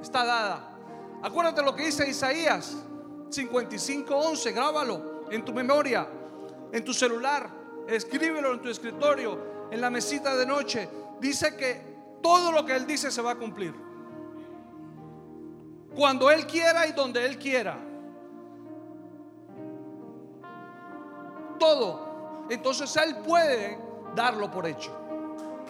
está 0.00 0.24
dada. 0.24 0.78
Acuérdate 1.22 1.62
lo 1.62 1.76
que 1.76 1.84
dice 1.84 2.08
Isaías 2.08 2.76
55:11, 3.28 4.54
grábalo 4.54 5.28
en 5.30 5.44
tu 5.44 5.52
memoria, 5.52 6.08
en 6.72 6.82
tu 6.82 6.94
celular, 6.94 7.50
escríbelo 7.86 8.54
en 8.54 8.62
tu 8.62 8.70
escritorio, 8.70 9.68
en 9.70 9.82
la 9.82 9.90
mesita 9.90 10.34
de 10.34 10.46
noche. 10.46 10.88
Dice 11.20 11.56
que 11.56 11.90
todo 12.22 12.52
lo 12.52 12.64
que 12.64 12.74
Él 12.74 12.86
dice 12.86 13.10
se 13.10 13.20
va 13.20 13.32
a 13.32 13.36
cumplir. 13.36 13.74
Cuando 15.94 16.30
Él 16.30 16.46
quiera 16.46 16.86
y 16.86 16.92
donde 16.92 17.26
Él 17.26 17.38
quiera. 17.38 17.89
Todo. 21.60 22.46
Entonces 22.50 22.96
Él 22.96 23.18
puede 23.18 23.78
darlo 24.16 24.50
por 24.50 24.66
hecho 24.66 24.90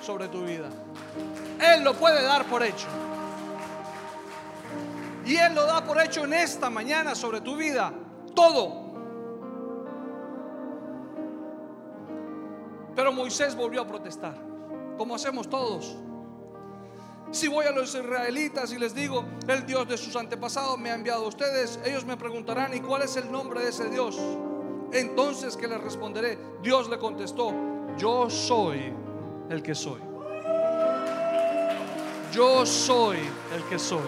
sobre 0.00 0.29
tu 0.29 0.42
vida. 0.44 0.70
Él 1.61 1.85
lo 1.85 1.92
puede 1.94 2.22
dar 2.22 2.46
por 2.46 2.62
hecho. 2.62 2.87
Y 5.26 5.37
Él 5.37 5.55
lo 5.55 5.66
da 5.66 5.85
por 5.85 6.00
hecho 6.00 6.24
en 6.24 6.33
esta 6.33 6.70
mañana 6.70 7.14
sobre 7.14 7.42
tu 7.42 7.57
vida. 7.57 7.92
Todo. 8.35 8.88
Pero 12.96 13.12
Moisés 13.12 13.55
volvió 13.55 13.83
a 13.83 13.87
protestar, 13.87 14.35
como 14.96 15.14
hacemos 15.14 15.48
todos. 15.48 15.96
Si 17.31 17.46
voy 17.46 17.66
a 17.66 17.70
los 17.70 17.94
israelitas 17.94 18.72
y 18.72 18.79
les 18.79 18.94
digo, 18.94 19.24
el 19.46 19.64
Dios 19.64 19.88
de 19.88 19.96
sus 19.96 20.16
antepasados 20.16 20.79
me 20.79 20.90
ha 20.90 20.94
enviado 20.94 21.24
a 21.24 21.29
ustedes, 21.29 21.79
ellos 21.85 22.05
me 22.05 22.16
preguntarán, 22.16 22.74
¿y 22.74 22.81
cuál 22.81 23.03
es 23.03 23.16
el 23.16 23.31
nombre 23.31 23.62
de 23.62 23.68
ese 23.68 23.88
Dios? 23.88 24.18
Entonces, 24.92 25.57
¿qué 25.57 25.68
les 25.68 25.81
responderé? 25.81 26.38
Dios 26.62 26.88
le 26.88 26.98
contestó, 26.98 27.53
yo 27.96 28.29
soy 28.29 28.92
el 29.48 29.62
que 29.62 29.74
soy. 29.74 30.00
Yo 32.33 32.64
soy 32.64 33.18
el 33.55 33.62
que 33.68 33.79
soy. 33.79 34.00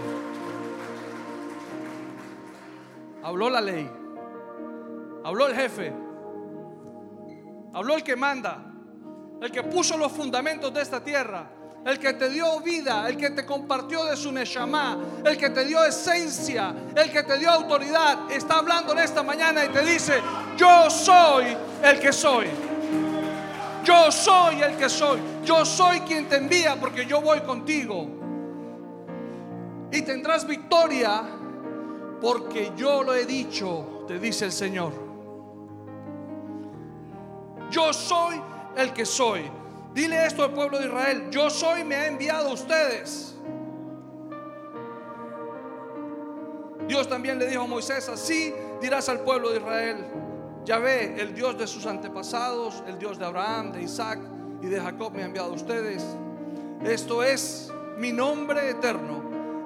Habló 3.23 3.51
la 3.51 3.61
ley. 3.61 3.90
Habló 5.25 5.47
el 5.47 5.55
jefe. 5.55 5.92
Habló 7.73 7.95
el 7.95 8.03
que 8.03 8.16
manda. 8.16 8.73
El 9.40 9.51
que 9.51 9.62
puso 9.62 9.97
los 9.97 10.12
fundamentos 10.12 10.73
de 10.73 10.83
esta 10.83 11.03
tierra. 11.03 11.51
El 11.85 11.99
que 11.99 12.12
te 12.12 12.29
dio 12.29 12.61
vida, 12.61 13.09
el 13.09 13.16
que 13.16 13.31
te 13.31 13.45
compartió 13.45 14.05
de 14.05 14.16
su 14.16 14.31
Neshama, 14.31 14.99
el 15.25 15.37
que 15.37 15.51
te 15.51 15.64
dio 15.64 15.85
esencia, 15.85 16.73
el 16.95 17.11
que 17.11 17.25
te 17.25 17.38
dio 17.38 17.51
autoridad, 17.51 18.31
está 18.31 18.59
hablando 18.59 18.92
en 18.92 19.01
esta 19.01 19.25
mañana 19.25 19.64
y 19.64 19.68
te 19.68 19.83
dice, 19.83 20.21
yo 20.57 20.88
soy 20.88 21.57
el 21.83 21.99
que 21.99 22.12
soy. 22.12 22.47
Yo 23.85 24.12
soy 24.12 24.62
el 24.62 24.77
que 24.77 24.88
soy. 24.88 25.18
Yo 25.45 25.64
soy 25.64 26.01
quien 26.01 26.29
te 26.29 26.37
envía 26.37 26.77
porque 26.79 27.05
yo 27.05 27.21
voy 27.21 27.40
contigo. 27.40 28.07
Y 29.90 30.03
tendrás 30.03 30.47
victoria 30.47 31.23
porque 32.21 32.73
yo 32.77 33.03
lo 33.03 33.14
he 33.14 33.27
dicho, 33.27 34.05
te 34.07 34.21
dice 34.21 34.45
el 34.45 34.53
Señor. 34.53 34.92
Yo 37.71 37.92
soy 37.92 38.40
el 38.77 38.92
que 38.92 39.05
soy. 39.05 39.62
Dile 39.94 40.26
esto 40.26 40.42
al 40.44 40.52
pueblo 40.52 40.78
de 40.78 40.87
Israel. 40.87 41.28
Yo 41.31 41.50
soy, 41.50 41.85
me 41.85 41.96
ha 41.96 42.07
enviado 42.07 42.50
a 42.50 42.52
ustedes. 42.52 43.35
Dios 46.88 47.09
también 47.09 47.38
le 47.38 47.46
dijo 47.46 47.62
a 47.62 47.66
Moisés, 47.66 48.09
así 48.09 48.55
dirás 48.81 49.09
al 49.09 49.20
pueblo 49.20 49.50
de 49.50 49.59
Israel. 49.59 50.07
Ya 50.64 50.78
ve, 50.78 51.20
el 51.20 51.35
Dios 51.35 51.59
de 51.59 51.66
sus 51.66 51.87
antepasados, 51.87 52.83
el 52.87 52.98
Dios 52.98 53.18
de 53.18 53.26
Abraham, 53.26 53.72
de 53.72 53.83
Isaac 53.83 54.20
y 54.62 54.66
de 54.66 54.81
Jacob 54.81 55.12
me 55.12 55.22
ha 55.22 55.26
enviado 55.26 55.50
a 55.50 55.55
ustedes. 55.55 56.05
Esto 56.85 57.22
es 57.22 57.72
mi 57.96 58.12
nombre 58.12 58.70
eterno, 58.70 59.22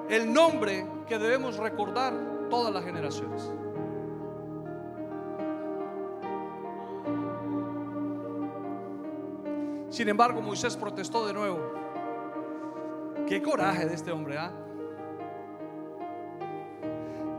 el 0.09 0.31
nombre 0.31 0.85
que 1.07 1.17
debemos 1.17 1.57
recordar 1.57 2.13
todas 2.49 2.73
las 2.73 2.83
generaciones. 2.83 3.51
Sin 9.89 10.09
embargo, 10.09 10.41
Moisés 10.41 10.75
protestó 10.75 11.25
de 11.25 11.33
nuevo. 11.33 11.59
Qué 13.27 13.41
coraje 13.41 13.85
de 13.85 13.95
este 13.95 14.11
hombre, 14.11 14.37
¿ah? 14.37 14.51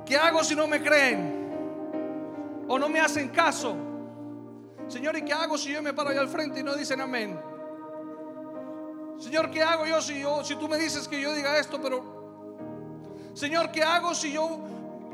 ¿Qué 0.05 0.17
hago 0.17 0.43
si 0.43 0.55
no 0.55 0.67
me 0.67 0.83
creen? 0.83 1.39
o 2.69 2.79
no 2.79 2.89
me 2.89 3.01
hacen 3.01 3.31
caso. 3.31 3.75
Señor, 4.87 5.17
¿y 5.17 5.23
qué 5.23 5.33
hago 5.33 5.59
si 5.59 5.73
yo 5.73 5.83
me 5.83 5.93
paro 5.93 6.11
ahí 6.11 6.17
al 6.17 6.29
frente 6.29 6.61
y 6.61 6.63
no 6.63 6.75
dicen 6.75 7.01
amén? 7.01 7.39
Señor, 9.19 9.51
¿qué 9.51 9.63
hago 9.63 9.87
yo 9.87 10.01
si, 10.01 10.21
yo, 10.21 10.45
si 10.45 10.55
tú 10.57 10.69
me 10.69 10.79
dices 10.79 11.09
que 11.09 11.21
yo 11.21 11.33
diga 11.33 11.59
esto, 11.59 11.81
pero... 11.83 12.17
Señor, 13.35 13.71
¿qué 13.73 13.83
hago 13.83 14.15
si 14.15 14.33
yo 14.33 14.61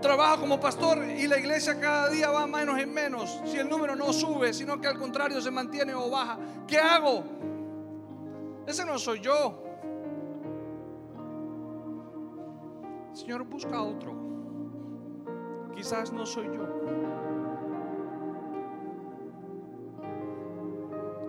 trabajo 0.05 0.41
como 0.41 0.61
pastor 0.61 1.03
y 1.03 1.27
la 1.27 1.39
iglesia 1.39 1.81
cada 1.81 2.11
día 2.11 2.31
va 2.31 2.47
menos 2.47 2.79
en 2.79 2.93
menos? 2.93 3.41
Si 3.47 3.57
el 3.57 3.67
número 3.71 3.97
no 3.97 4.13
sube, 4.13 4.53
sino 4.53 4.79
que 4.79 4.87
al 4.87 4.99
contrario 4.99 5.41
se 5.41 5.51
mantiene 5.51 5.95
o 5.95 6.11
baja. 6.11 6.39
¿Qué 6.69 6.79
hago? 6.79 7.25
Ese 8.67 8.85
no 8.85 8.99
soy 8.99 9.21
yo. 9.21 9.63
Señor, 13.15 13.45
busca 13.45 13.81
otro. 13.81 14.15
Quizás 15.75 16.13
no 16.13 16.27
soy 16.27 16.49
yo. 16.49 16.67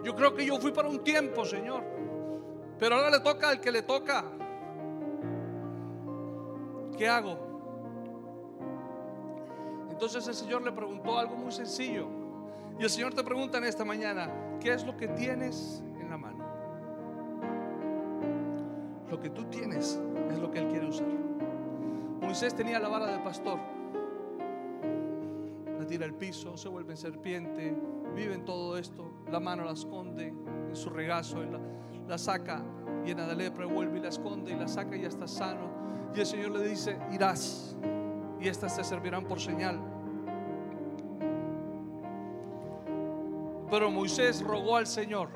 Yo 0.03 0.15
creo 0.15 0.35
que 0.35 0.45
yo 0.45 0.59
fui 0.59 0.71
para 0.71 0.89
un 0.89 1.01
tiempo, 1.01 1.45
Señor. 1.45 1.81
Pero 2.77 2.95
ahora 2.95 3.09
le 3.09 3.21
toca 3.21 3.49
al 3.49 3.61
que 3.61 3.71
le 3.71 3.83
toca. 3.83 4.25
¿Qué 6.97 7.07
hago? 7.07 7.44
Entonces 9.95 10.27
el 10.27 10.33
Señor 10.33 10.61
le 10.61 10.73
preguntó 10.73 11.17
algo 11.17 11.37
muy 11.37 11.53
sencillo. 11.53 12.05
Y 12.77 12.83
el 12.83 12.89
Señor 12.89 13.13
te 13.13 13.23
pregunta 13.23 13.59
en 13.59 13.63
esta 13.63 13.85
mañana, 13.85 14.29
¿qué 14.59 14.73
es 14.73 14.85
lo 14.85 14.97
que 14.97 15.07
tienes 15.07 15.81
en 16.01 16.09
la 16.09 16.17
mano? 16.17 16.43
Lo 19.09 19.17
que 19.17 19.29
tú 19.29 19.45
tienes 19.45 19.97
es 20.29 20.37
lo 20.37 20.51
que 20.51 20.59
Él 20.59 20.67
quiere 20.67 20.85
usar. 20.85 21.07
Moisés 22.19 22.53
tenía 22.53 22.77
la 22.77 22.89
vara 22.89 23.05
de 23.05 23.19
pastor. 23.19 23.57
La 25.79 25.87
tira 25.87 26.05
al 26.05 26.13
piso, 26.13 26.57
se 26.57 26.67
vuelve 26.67 26.91
en 26.91 26.97
serpiente, 26.97 27.73
vive 28.13 28.33
en 28.33 28.43
todo 28.43 28.77
esto, 28.77 29.09
la 29.31 29.39
mano 29.39 29.63
la 29.63 29.71
esconde 29.71 30.27
en 30.27 30.75
su 30.75 30.89
regazo, 30.89 31.41
la, 31.41 31.61
la 32.05 32.17
saca 32.17 32.61
llena 33.05 33.25
de 33.27 33.35
lepra, 33.37 33.65
vuelve 33.65 33.99
y 33.99 34.01
la 34.01 34.09
esconde 34.09 34.51
y 34.51 34.55
la 34.57 34.67
saca 34.67 34.97
y 34.97 35.03
ya 35.03 35.07
está 35.07 35.25
sano. 35.25 35.69
Y 36.13 36.19
el 36.19 36.25
Señor 36.25 36.51
le 36.51 36.67
dice, 36.67 36.99
irás 37.13 37.77
y 38.39 38.47
estas 38.47 38.75
te 38.75 38.83
servirán 38.83 39.25
por 39.25 39.39
señal. 39.39 39.79
Pero 43.69 43.89
Moisés 43.89 44.41
rogó 44.41 44.77
al 44.77 44.87
Señor, 44.87 45.29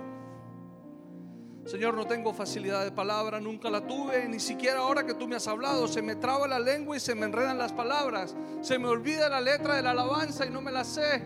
Señor, 1.69 1.93
no 1.93 2.07
tengo 2.07 2.33
facilidad 2.33 2.83
de 2.83 2.91
palabra, 2.91 3.39
nunca 3.39 3.69
la 3.69 3.85
tuve, 3.85 4.27
ni 4.27 4.39
siquiera 4.39 4.79
ahora 4.79 5.05
que 5.05 5.13
tú 5.13 5.27
me 5.27 5.35
has 5.35 5.47
hablado, 5.47 5.87
se 5.87 6.01
me 6.01 6.15
traba 6.15 6.47
la 6.47 6.57
lengua 6.57 6.97
y 6.97 6.99
se 6.99 7.13
me 7.13 7.27
enredan 7.27 7.59
las 7.59 7.73
palabras, 7.73 8.35
se 8.61 8.79
me 8.79 8.87
olvida 8.87 9.29
la 9.29 9.39
letra 9.39 9.75
de 9.75 9.83
la 9.83 9.91
alabanza 9.91 10.47
y 10.47 10.49
no 10.49 10.61
me 10.61 10.71
la 10.71 10.83
sé. 10.83 11.23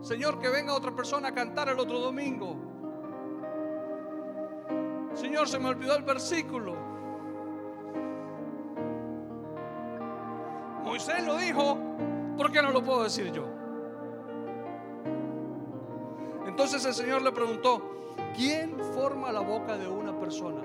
Señor, 0.00 0.40
que 0.40 0.48
venga 0.48 0.72
otra 0.72 0.94
persona 0.96 1.28
a 1.28 1.34
cantar 1.34 1.68
el 1.68 1.78
otro 1.78 1.98
domingo. 1.98 2.56
Señor, 5.12 5.46
se 5.46 5.58
me 5.58 5.68
olvidó 5.68 5.96
el 5.96 6.02
versículo. 6.02 6.93
Moisés 10.84 11.24
lo 11.24 11.36
dijo, 11.36 11.78
¿por 12.36 12.52
qué 12.52 12.62
no 12.62 12.70
lo 12.70 12.82
puedo 12.82 13.04
decir 13.04 13.32
yo? 13.32 13.46
Entonces 16.46 16.84
el 16.84 16.94
Señor 16.94 17.22
le 17.22 17.32
preguntó, 17.32 18.14
¿quién 18.36 18.78
forma 18.94 19.32
la 19.32 19.40
boca 19.40 19.76
de 19.76 19.88
una 19.88 20.16
persona? 20.18 20.62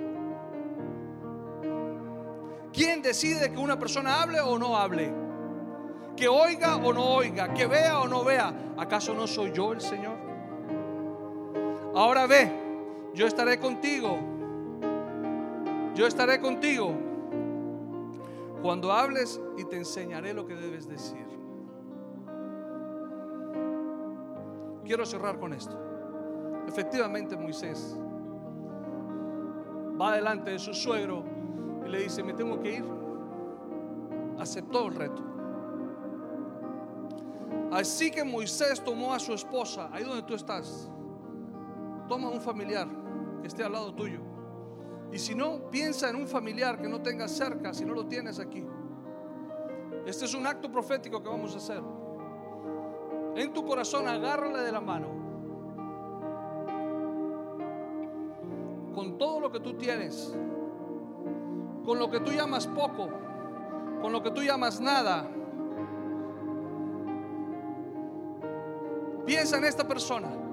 ¿Quién 2.72 3.02
decide 3.02 3.52
que 3.52 3.58
una 3.58 3.80
persona 3.80 4.22
hable 4.22 4.40
o 4.42 4.60
no 4.60 4.78
hable? 4.78 5.12
que 6.20 6.28
oiga 6.28 6.76
o 6.76 6.92
no 6.92 7.16
oiga, 7.16 7.54
que 7.54 7.66
vea 7.66 8.02
o 8.02 8.08
no 8.08 8.26
vea. 8.26 8.54
¿Acaso 8.78 9.14
no 9.14 9.26
soy 9.26 9.54
yo 9.54 9.72
el 9.72 9.80
Señor? 9.80 10.18
Ahora 11.96 12.28
ve, 12.28 12.52
yo 13.14 13.26
estaré 13.26 13.58
contigo. 13.58 14.20
Yo 15.96 16.06
estaré 16.06 16.42
contigo 16.42 16.94
cuando 18.62 18.92
hables 18.92 19.40
y 19.58 19.64
te 19.66 19.78
enseñaré 19.78 20.34
lo 20.34 20.46
que 20.46 20.56
debes 20.56 20.88
decir. 20.88 21.26
Quiero 24.84 25.06
cerrar 25.06 25.40
con 25.40 25.54
esto. 25.54 25.78
Efectivamente 26.68 27.38
Moisés 27.38 27.98
va 30.00 30.16
delante 30.16 30.52
de 30.52 30.60
su 30.60 30.74
suegro 30.74 31.24
y 31.86 31.90
le 31.90 32.04
dice, 32.04 32.24
me 32.24 32.34
tengo 32.34 32.60
que 32.60 32.78
ir. 32.78 32.86
Aceptó 34.40 34.88
el 34.88 34.96
reto. 34.96 35.24
Así 37.72 38.10
que 38.10 38.24
Moisés 38.24 38.84
tomó 38.84 39.14
a 39.14 39.20
su 39.20 39.34
esposa, 39.34 39.90
ahí 39.92 40.04
donde 40.04 40.24
tú 40.24 40.34
estás. 40.34 40.90
Toma 42.08 42.30
un 42.30 42.42
familiar 42.42 42.88
que 43.42 43.48
esté 43.48 43.64
al 43.64 43.74
lado 43.74 43.94
tuyo. 43.94 44.29
Y 45.12 45.18
si 45.18 45.34
no, 45.34 45.70
piensa 45.72 46.10
en 46.10 46.16
un 46.16 46.28
familiar 46.28 46.80
que 46.80 46.88
no 46.88 47.02
tengas 47.02 47.32
cerca, 47.32 47.74
si 47.74 47.84
no 47.84 47.94
lo 47.94 48.06
tienes 48.06 48.40
aquí. 48.40 48.66
Este 50.06 50.26
es 50.26 50.34
un 50.34 50.46
acto 50.46 50.72
profético 50.72 51.22
que 51.22 51.30
vamos 51.30 51.54
a 51.56 51.58
hacer. 51.58 51.82
En 53.36 53.54
tu 53.54 53.66
corazón, 53.66 54.08
agárrale 54.08 54.62
de 54.62 54.72
la 54.72 54.82
mano. 54.82 55.08
Con 58.94 59.18
todo 59.18 59.40
lo 59.40 59.52
que 59.52 59.60
tú 59.60 59.74
tienes, 59.74 60.36
con 61.86 61.98
lo 61.98 62.10
que 62.10 62.20
tú 62.20 62.32
llamas 62.32 62.68
poco, 62.68 63.10
con 64.02 64.12
lo 64.12 64.22
que 64.22 64.32
tú 64.32 64.42
llamas 64.42 64.80
nada. 64.80 65.30
Piensa 69.26 69.58
en 69.58 69.66
esta 69.66 69.88
persona. 69.88 70.49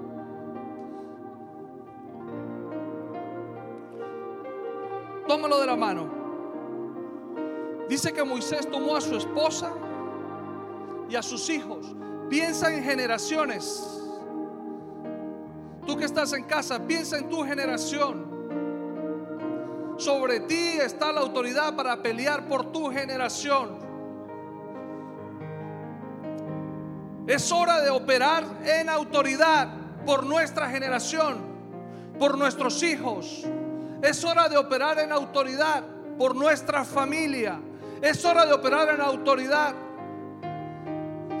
Tómalo 5.27 5.59
de 5.59 5.67
la 5.67 5.75
mano. 5.75 6.09
Dice 7.89 8.11
que 8.13 8.23
Moisés 8.23 8.69
tomó 8.69 8.95
a 8.95 9.01
su 9.01 9.15
esposa 9.15 9.73
y 11.09 11.15
a 11.15 11.21
sus 11.21 11.49
hijos. 11.49 11.95
Piensa 12.29 12.73
en 12.73 12.83
generaciones. 12.83 14.03
Tú 15.85 15.95
que 15.95 16.05
estás 16.05 16.33
en 16.33 16.43
casa, 16.43 16.85
piensa 16.85 17.17
en 17.17 17.29
tu 17.29 17.43
generación. 17.43 18.27
Sobre 19.97 20.41
ti 20.41 20.77
está 20.79 21.11
la 21.11 21.21
autoridad 21.21 21.75
para 21.75 22.01
pelear 22.03 22.47
por 22.47 22.71
tu 22.71 22.91
generación. 22.91 23.77
Es 27.25 27.51
hora 27.51 27.81
de 27.81 27.89
operar 27.89 28.45
en 28.63 28.89
autoridad 28.89 29.69
por 30.05 30.25
nuestra 30.25 30.69
generación, 30.69 31.39
por 32.19 32.37
nuestros 32.37 32.83
hijos. 32.83 33.45
Es 34.01 34.23
hora 34.23 34.47
de 34.47 34.57
operar 34.57 34.99
en 34.99 35.11
autoridad 35.11 35.83
por 36.17 36.35
nuestra 36.35 36.83
familia. 36.83 37.59
Es 38.01 38.23
hora 38.25 38.45
de 38.45 38.53
operar 38.53 38.89
en 38.89 39.01
autoridad 39.01 39.73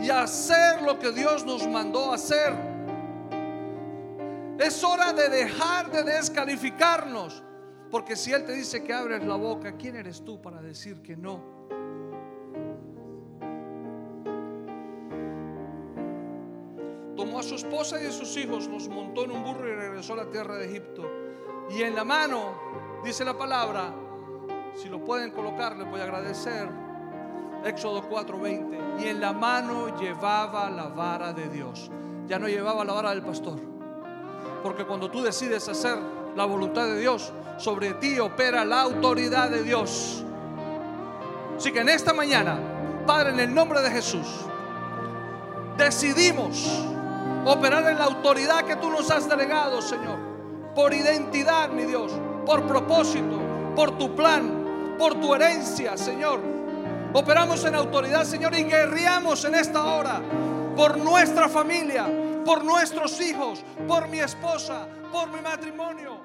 y 0.01 0.09
hacer 0.09 0.81
lo 0.81 0.97
que 0.97 1.11
Dios 1.11 1.45
nos 1.45 1.67
mandó 1.67 2.11
hacer. 2.11 2.53
Es 4.59 4.83
hora 4.83 5.13
de 5.13 5.29
dejar 5.29 5.91
de 5.91 6.03
descalificarnos. 6.03 7.43
Porque 7.91 8.15
si 8.15 8.33
Él 8.33 8.43
te 8.43 8.53
dice 8.53 8.83
que 8.83 8.93
abres 8.93 9.23
la 9.23 9.35
boca, 9.35 9.77
¿quién 9.77 9.95
eres 9.95 10.23
tú 10.23 10.41
para 10.41 10.61
decir 10.61 11.01
que 11.01 11.15
no? 11.15 11.57
Tomó 17.15 17.39
a 17.39 17.43
su 17.43 17.55
esposa 17.55 18.01
y 18.01 18.05
a 18.05 18.11
sus 18.11 18.35
hijos, 18.37 18.67
los 18.67 18.89
montó 18.89 19.23
en 19.23 19.31
un 19.31 19.43
burro 19.43 19.67
y 19.67 19.73
regresó 19.73 20.13
a 20.13 20.17
la 20.17 20.29
tierra 20.29 20.57
de 20.57 20.65
Egipto. 20.65 21.26
Y 21.69 21.81
en 21.81 21.95
la 21.95 22.03
mano, 22.03 23.01
dice 23.03 23.25
la 23.25 23.37
palabra, 23.37 23.93
si 24.75 24.89
lo 24.89 25.03
pueden 25.03 25.31
colocar, 25.31 25.75
les 25.75 25.89
voy 25.89 25.99
a 25.99 26.03
agradecer. 26.03 26.69
Éxodo 27.65 28.03
4:20. 28.07 28.79
Y 28.99 29.07
en 29.07 29.19
la 29.19 29.33
mano 29.33 29.97
llevaba 29.99 30.69
la 30.69 30.87
vara 30.87 31.33
de 31.33 31.49
Dios. 31.49 31.89
Ya 32.27 32.39
no 32.39 32.47
llevaba 32.47 32.85
la 32.85 32.93
vara 32.93 33.09
del 33.09 33.23
pastor. 33.23 33.59
Porque 34.63 34.85
cuando 34.85 35.09
tú 35.09 35.21
decides 35.21 35.67
hacer 35.67 35.97
la 36.35 36.45
voluntad 36.45 36.85
de 36.85 36.99
Dios, 36.99 37.33
sobre 37.57 37.95
ti 37.95 38.19
opera 38.19 38.63
la 38.63 38.81
autoridad 38.81 39.49
de 39.49 39.63
Dios. 39.63 40.23
Así 41.57 41.71
que 41.71 41.79
en 41.79 41.89
esta 41.89 42.13
mañana, 42.13 42.59
Padre, 43.05 43.31
en 43.31 43.39
el 43.39 43.53
nombre 43.53 43.81
de 43.81 43.89
Jesús, 43.89 44.27
decidimos 45.77 46.85
operar 47.45 47.87
en 47.89 47.97
la 47.97 48.05
autoridad 48.05 48.63
que 48.65 48.75
tú 48.75 48.91
nos 48.91 49.09
has 49.09 49.27
delegado, 49.27 49.81
Señor. 49.81 50.26
Por 50.77 50.93
identidad, 50.93 51.69
mi 51.69 51.85
Dios. 51.85 52.11
Por 52.45 52.67
propósito. 52.67 53.39
Por 53.75 53.97
tu 53.97 54.15
plan. 54.15 54.95
Por 54.99 55.19
tu 55.19 55.33
herencia, 55.33 55.97
Señor. 55.97 56.39
Operamos 57.13 57.65
en 57.65 57.73
autoridad, 57.73 58.25
Señor, 58.25 58.53
y 58.53 58.63
guerreamos 58.63 59.43
en 59.45 59.55
esta 59.55 59.83
hora. 59.83 60.21
Por 60.75 60.99
nuestra 60.99 61.49
familia. 61.49 62.05
Por 62.45 62.63
nuestros 62.63 63.19
hijos. 63.21 63.63
Por 63.87 64.07
mi 64.09 64.19
esposa. 64.19 64.87
Por 65.11 65.31
mi 65.31 65.41
matrimonio 65.41 66.16